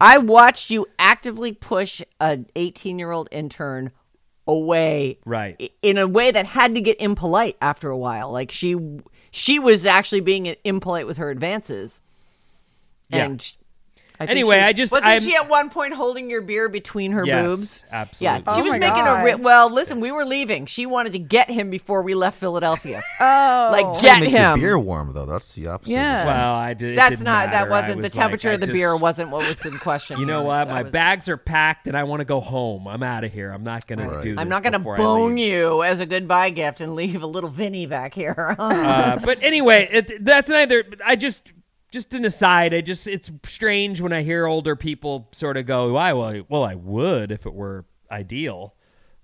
I 0.00 0.18
watched 0.18 0.70
you 0.70 0.86
actively 0.98 1.52
push 1.52 2.00
an 2.20 2.46
18 2.54 2.98
year 2.98 3.10
old 3.10 3.28
intern 3.32 3.90
away 4.46 5.18
Right. 5.24 5.72
in 5.82 5.98
a 5.98 6.08
way 6.08 6.30
that 6.30 6.46
had 6.46 6.74
to 6.74 6.80
get 6.80 7.00
impolite 7.00 7.56
after 7.60 7.88
a 7.90 7.96
while 7.96 8.30
like 8.32 8.50
she 8.50 8.74
she 9.30 9.58
was 9.58 9.86
actually 9.86 10.20
being 10.20 10.54
impolite 10.64 11.06
with 11.06 11.18
her 11.18 11.30
advances. 11.30 12.00
And 13.10 13.54
I 14.20 14.24
Anyway, 14.26 14.58
was- 14.58 14.64
I 14.66 14.72
just- 14.74 14.92
wasn't 14.92 15.06
I'm- 15.08 15.20
she 15.22 15.34
at 15.34 15.48
one 15.48 15.70
point 15.70 15.94
holding 15.94 16.28
your 16.28 16.42
beer 16.42 16.68
between 16.68 17.12
her 17.12 17.24
Yes, 17.24 17.48
boobs 17.50 17.84
absolutely. 17.90 18.42
yeah 18.44 18.54
she 18.54 18.60
Oh 18.60 18.64
was 18.64 18.72
my 18.72 18.78
making 18.78 19.06
a 19.06 19.24
ri- 19.24 19.34
well 19.36 19.70
listen 19.72 19.98
we 20.00 20.12
were 20.12 20.26
leaving 20.26 20.66
she 20.66 20.84
wanted 20.84 21.12
to 21.14 21.18
get 21.18 21.48
him 21.50 21.70
before 21.70 22.02
we 22.02 22.14
left 22.14 22.38
philadelphia 22.38 23.02
Oh, 23.20 23.68
like 23.72 23.84
Gotta 23.86 24.00
get 24.02 24.20
make 24.20 24.30
him 24.30 24.42
your 24.42 24.56
beer 24.56 24.78
warm 24.78 25.12
though. 25.14 25.24
That's 25.26 25.52
the 25.54 25.68
opposite. 25.68 25.92
Yeah. 25.94 26.24
Well, 26.26 26.54
I 26.54 26.74
did. 26.74 26.96
that's 26.98 27.18
didn't 27.18 27.24
not 27.24 27.50
that 27.52 27.52
matter. 27.52 27.66
I 27.72 27.80
wasn't 27.80 28.02
the 28.02 28.08
temperature 28.10 28.50
like, 28.50 28.56
of 28.56 28.60
the 28.66 28.70
I 28.70 28.72
beer 28.72 28.96
wasn't 28.96 29.30
what 29.30 29.46
was 29.46 29.64
in 29.64 29.78
question 29.78 30.18
You 30.20 30.26
know 30.26 30.38
here. 30.40 30.46
what? 30.48 30.64
That 30.66 30.74
My 30.74 30.82
was- 30.82 30.92
bags 30.92 31.28
are 31.28 31.36
packed, 31.36 31.86
and 31.86 31.96
I 31.96 32.04
want 32.04 32.20
to 32.20 32.24
go 32.24 32.40
home. 32.40 32.86
I'm 32.88 33.02
out 33.02 33.24
of 33.24 33.32
here. 33.32 33.50
I'm 33.52 33.62
not 33.64 33.86
going 33.86 34.00
Right. 34.00 34.22
to 34.22 34.34
do. 34.34 34.40
I'm 34.40 34.48
not 34.48 34.62
going 34.62 34.72
to 34.74 34.78
bone 34.78 35.36
you 35.38 35.82
as 35.82 36.00
a 36.00 36.06
goodbye 36.06 36.50
gift 36.50 36.80
and 36.80 36.94
leave 36.94 37.22
a 37.22 37.26
little 37.26 37.50
Vinnie 37.50 37.86
back 37.86 38.12
here. 38.14 38.56
Uh, 38.58 39.18
but 39.24 39.38
anyway, 39.42 39.88
it, 39.90 40.24
that's 40.24 40.48
neither. 40.48 40.84
I 41.04 41.16
just, 41.16 41.42
just 41.90 42.14
an 42.14 42.24
aside. 42.24 42.72
I 42.74 42.80
just, 42.80 43.06
it's 43.06 43.30
strange 43.44 44.00
when 44.00 44.12
I 44.12 44.22
hear 44.22 44.46
older 44.46 44.76
people 44.76 45.28
sort 45.32 45.56
of 45.56 45.66
go, 45.66 45.92
"Why? 45.92 46.12
Well, 46.12 46.28
I, 46.28 46.42
well, 46.48 46.64
I 46.64 46.74
would 46.74 47.32
if 47.32 47.46
it 47.46 47.54
were 47.54 47.84
ideal," 48.10 48.74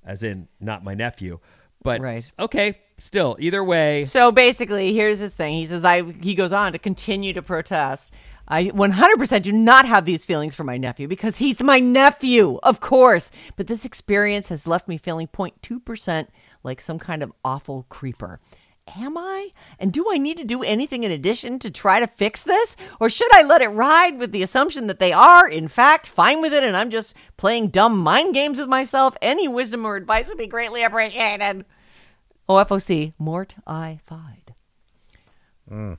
as 0.04 0.22
in 0.22 0.48
not 0.60 0.84
my 0.84 0.94
nephew. 0.94 1.38
But 1.82 2.00
Right. 2.00 2.28
okay, 2.38 2.78
still, 2.98 3.36
either 3.38 3.62
way, 3.62 4.04
so 4.06 4.32
basically, 4.32 4.92
here's 4.92 5.20
his 5.20 5.32
thing. 5.34 5.54
He 5.54 5.66
says, 5.66 5.84
"I." 5.84 6.02
He 6.02 6.34
goes 6.34 6.52
on 6.52 6.72
to 6.72 6.78
continue 6.78 7.32
to 7.32 7.42
protest. 7.42 8.12
I 8.48 8.66
100% 8.70 9.42
do 9.42 9.50
not 9.52 9.86
have 9.86 10.04
these 10.04 10.24
feelings 10.24 10.54
for 10.54 10.62
my 10.62 10.76
nephew 10.76 11.08
because 11.08 11.38
he's 11.38 11.60
my 11.62 11.80
nephew, 11.80 12.58
of 12.62 12.78
course. 12.80 13.32
But 13.56 13.66
this 13.66 13.84
experience 13.84 14.50
has 14.50 14.68
left 14.68 14.86
me 14.86 14.98
feeling 14.98 15.26
0.2% 15.26 16.28
like 16.62 16.80
some 16.80 16.98
kind 17.00 17.22
of 17.24 17.32
awful 17.44 17.86
creeper. 17.88 18.38
Am 18.94 19.18
I? 19.18 19.50
And 19.80 19.92
do 19.92 20.06
I 20.12 20.16
need 20.18 20.36
to 20.38 20.44
do 20.44 20.62
anything 20.62 21.02
in 21.02 21.10
addition 21.10 21.58
to 21.58 21.70
try 21.70 21.98
to 21.98 22.06
fix 22.06 22.42
this? 22.42 22.76
Or 23.00 23.10
should 23.10 23.34
I 23.34 23.42
let 23.42 23.60
it 23.60 23.68
ride 23.68 24.18
with 24.18 24.30
the 24.30 24.42
assumption 24.44 24.86
that 24.86 25.00
they 25.00 25.12
are, 25.12 25.48
in 25.48 25.66
fact, 25.66 26.06
fine 26.06 26.40
with 26.40 26.52
it 26.54 26.62
and 26.62 26.76
I'm 26.76 26.90
just 26.90 27.14
playing 27.36 27.68
dumb 27.68 27.98
mind 27.98 28.32
games 28.34 28.58
with 28.58 28.68
myself? 28.68 29.16
Any 29.20 29.48
wisdom 29.48 29.84
or 29.84 29.96
advice 29.96 30.28
would 30.28 30.38
be 30.38 30.46
greatly 30.46 30.84
appreciated. 30.84 31.64
OFOC, 32.48 33.14
Mort 33.18 33.56
I 33.66 33.98
Fide. 34.06 34.54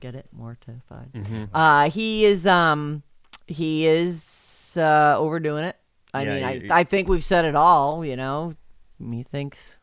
Get 0.00 0.14
it? 0.14 0.26
Mortified. 0.32 1.10
Uh, 1.52 1.90
he 1.90 2.24
is, 2.24 2.46
um, 2.46 3.02
he 3.46 3.86
is, 3.86 4.74
uh, 4.78 5.14
overdoing 5.18 5.64
it. 5.64 5.76
I 6.14 6.22
Yeah, 6.22 6.28
mean, 6.54 6.62
you- 6.62 6.72
I, 6.72 6.78
I 6.80 6.84
think 6.84 7.06
we've 7.06 7.22
said 7.22 7.44
it 7.44 7.54
all, 7.54 8.02
you 8.02 8.16
know. 8.16 8.54
Methinks 8.98 9.76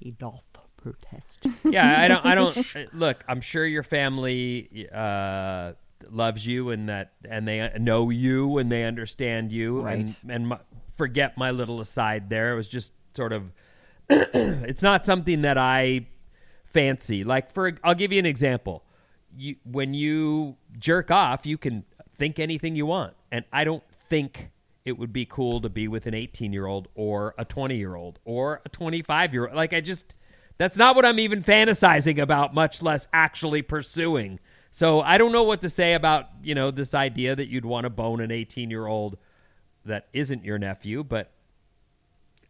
he 0.00 0.10
doth 0.10 0.42
protest. 0.76 1.29
yeah, 1.64 2.00
I 2.00 2.08
don't. 2.08 2.24
I 2.24 2.34
don't. 2.34 2.94
Look, 2.94 3.24
I'm 3.28 3.40
sure 3.40 3.64
your 3.66 3.82
family 3.82 4.88
uh, 4.92 5.72
loves 6.10 6.46
you, 6.46 6.70
and 6.70 6.88
that, 6.88 7.12
and 7.28 7.46
they 7.46 7.72
know 7.78 8.10
you, 8.10 8.58
and 8.58 8.70
they 8.70 8.84
understand 8.84 9.52
you, 9.52 9.86
and 9.86 10.14
and 10.28 10.48
my, 10.48 10.58
forget 10.96 11.38
my 11.38 11.50
little 11.50 11.80
aside 11.80 12.28
there. 12.30 12.52
It 12.52 12.56
was 12.56 12.68
just 12.68 12.92
sort 13.14 13.32
of. 13.32 13.52
it's 14.10 14.82
not 14.82 15.06
something 15.06 15.42
that 15.42 15.56
I 15.56 16.06
fancy. 16.64 17.24
Like 17.24 17.52
for, 17.52 17.72
I'll 17.84 17.94
give 17.94 18.12
you 18.12 18.18
an 18.18 18.26
example. 18.26 18.84
You 19.36 19.56
when 19.64 19.94
you 19.94 20.56
jerk 20.78 21.10
off, 21.10 21.46
you 21.46 21.56
can 21.56 21.84
think 22.18 22.38
anything 22.38 22.74
you 22.76 22.86
want, 22.86 23.14
and 23.30 23.44
I 23.52 23.64
don't 23.64 23.84
think 24.08 24.50
it 24.84 24.98
would 24.98 25.12
be 25.12 25.24
cool 25.24 25.60
to 25.60 25.68
be 25.68 25.88
with 25.88 26.06
an 26.06 26.14
18 26.14 26.52
year 26.52 26.66
old 26.66 26.88
or 26.94 27.34
a 27.38 27.44
20 27.44 27.76
year 27.76 27.94
old 27.94 28.18
or 28.24 28.60
a 28.64 28.68
25 28.68 29.32
year 29.32 29.46
old. 29.46 29.56
Like 29.56 29.72
I 29.72 29.80
just, 29.80 30.14
that's 30.60 30.76
not 30.76 30.94
what 30.94 31.06
I'm 31.06 31.18
even 31.18 31.42
fantasizing 31.42 32.20
about, 32.20 32.52
much 32.52 32.82
less 32.82 33.08
actually 33.14 33.62
pursuing. 33.62 34.38
So 34.72 35.00
I 35.00 35.16
don't 35.16 35.32
know 35.32 35.42
what 35.42 35.62
to 35.62 35.70
say 35.70 35.94
about 35.94 36.26
you 36.42 36.54
know 36.54 36.70
this 36.70 36.94
idea 36.94 37.34
that 37.34 37.48
you'd 37.48 37.64
want 37.64 37.84
to 37.84 37.90
bone 37.90 38.20
an 38.20 38.30
18 38.30 38.70
year 38.70 38.86
old 38.86 39.16
that 39.86 40.08
isn't 40.12 40.44
your 40.44 40.58
nephew, 40.58 41.02
but 41.02 41.32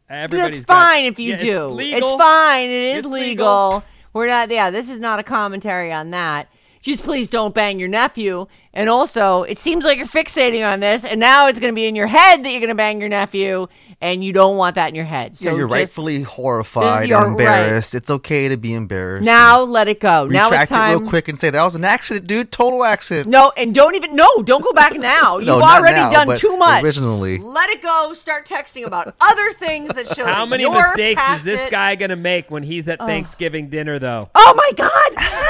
everybody's 0.08 0.56
That's 0.56 0.64
got- 0.66 0.88
fine 0.88 1.04
if 1.04 1.20
you 1.20 1.30
Yeah, 1.34 1.38
do. 1.38 1.48
It's, 1.66 1.72
legal. 1.72 2.18
fine. 2.18 2.68
It 2.68 2.72
is 2.72 2.98
It's 2.98 3.06
legal. 3.06 3.66
legal. 3.68 3.84
We're 4.12 4.26
not. 4.26 4.50
Yeah, 4.50 4.70
this 4.70 4.90
is 4.90 4.98
not 4.98 5.20
a 5.20 5.22
commentary 5.22 5.92
on 5.92 6.10
that. 6.10 6.48
Just 6.80 7.02
please 7.04 7.28
don't 7.28 7.54
bang 7.54 7.78
your 7.78 7.88
nephew. 7.88 8.46
And 8.72 8.88
also, 8.88 9.42
it 9.42 9.58
seems 9.58 9.84
like 9.84 9.98
you're 9.98 10.06
fixating 10.06 10.64
on 10.66 10.78
this, 10.80 11.04
and 11.04 11.18
now 11.18 11.48
it's 11.48 11.58
going 11.58 11.72
to 11.72 11.74
be 11.74 11.86
in 11.86 11.96
your 11.96 12.06
head 12.06 12.44
that 12.44 12.50
you're 12.50 12.60
going 12.60 12.68
to 12.68 12.74
bang 12.76 13.00
your 13.00 13.08
nephew, 13.08 13.66
and 14.00 14.22
you 14.22 14.32
don't 14.32 14.56
want 14.56 14.76
that 14.76 14.88
in 14.90 14.94
your 14.94 15.04
head. 15.04 15.36
So 15.36 15.50
yeah, 15.50 15.56
you're 15.56 15.66
just- 15.66 15.74
rightfully 15.74 16.22
horrified 16.22 17.08
You're 17.08 17.20
and 17.22 17.32
embarrassed. 17.32 17.94
It's 17.96 18.10
okay 18.10 18.48
to 18.48 18.56
be 18.56 18.72
embarrassed. 18.72 19.24
now 19.26 19.60
let 19.62 19.88
it 19.88 19.98
go. 19.98 20.22
and 20.22 20.32
now 20.32 20.42
it's 20.44 20.52
retract 20.52 20.70
it 20.72 20.98
real 21.00 21.08
quick 21.10 21.26
and 21.28 21.36
say 21.36 21.50
that 21.50 21.62
was 21.64 21.74
an 21.74 21.84
accident, 21.84 22.28
dude. 22.28 22.52
Total 22.52 22.84
accident. 22.84 23.26
No, 23.28 23.52
and 23.56 23.74
don't 23.74 23.96
even 23.96 24.14
no, 24.14 24.28
don't 24.44 24.62
go 24.62 24.72
back 24.72 24.94
now. 24.94 25.38
You've 25.38 25.48
No, 25.48 25.60
already 25.62 25.96
now, 25.96 26.10
done 26.10 26.28
but 26.28 26.38
too 26.38 26.56
much. 26.56 26.84
originally. 26.84 27.38
let 27.38 27.68
it 27.70 27.82
go. 27.82 28.12
Start 28.14 28.46
texting 28.46 28.86
about 28.86 29.14
other 29.20 29.50
things 29.52 29.88
that 29.94 30.06
show 30.06 30.26
you. 30.26 30.32
How 30.32 30.46
many 30.46 30.68
mistakes 30.70 31.28
is 31.30 31.42
this 31.44 31.60
it. 31.66 31.70
guy 31.72 31.96
gonna 31.96 32.14
make 32.16 32.50
when 32.52 32.62
he's 32.62 32.88
at 32.88 33.00
Thanksgiving 33.00 33.68
dinner, 33.68 33.98
though? 33.98 34.30
Oh 34.34 34.54
my 34.56 34.70
god! 34.76 35.46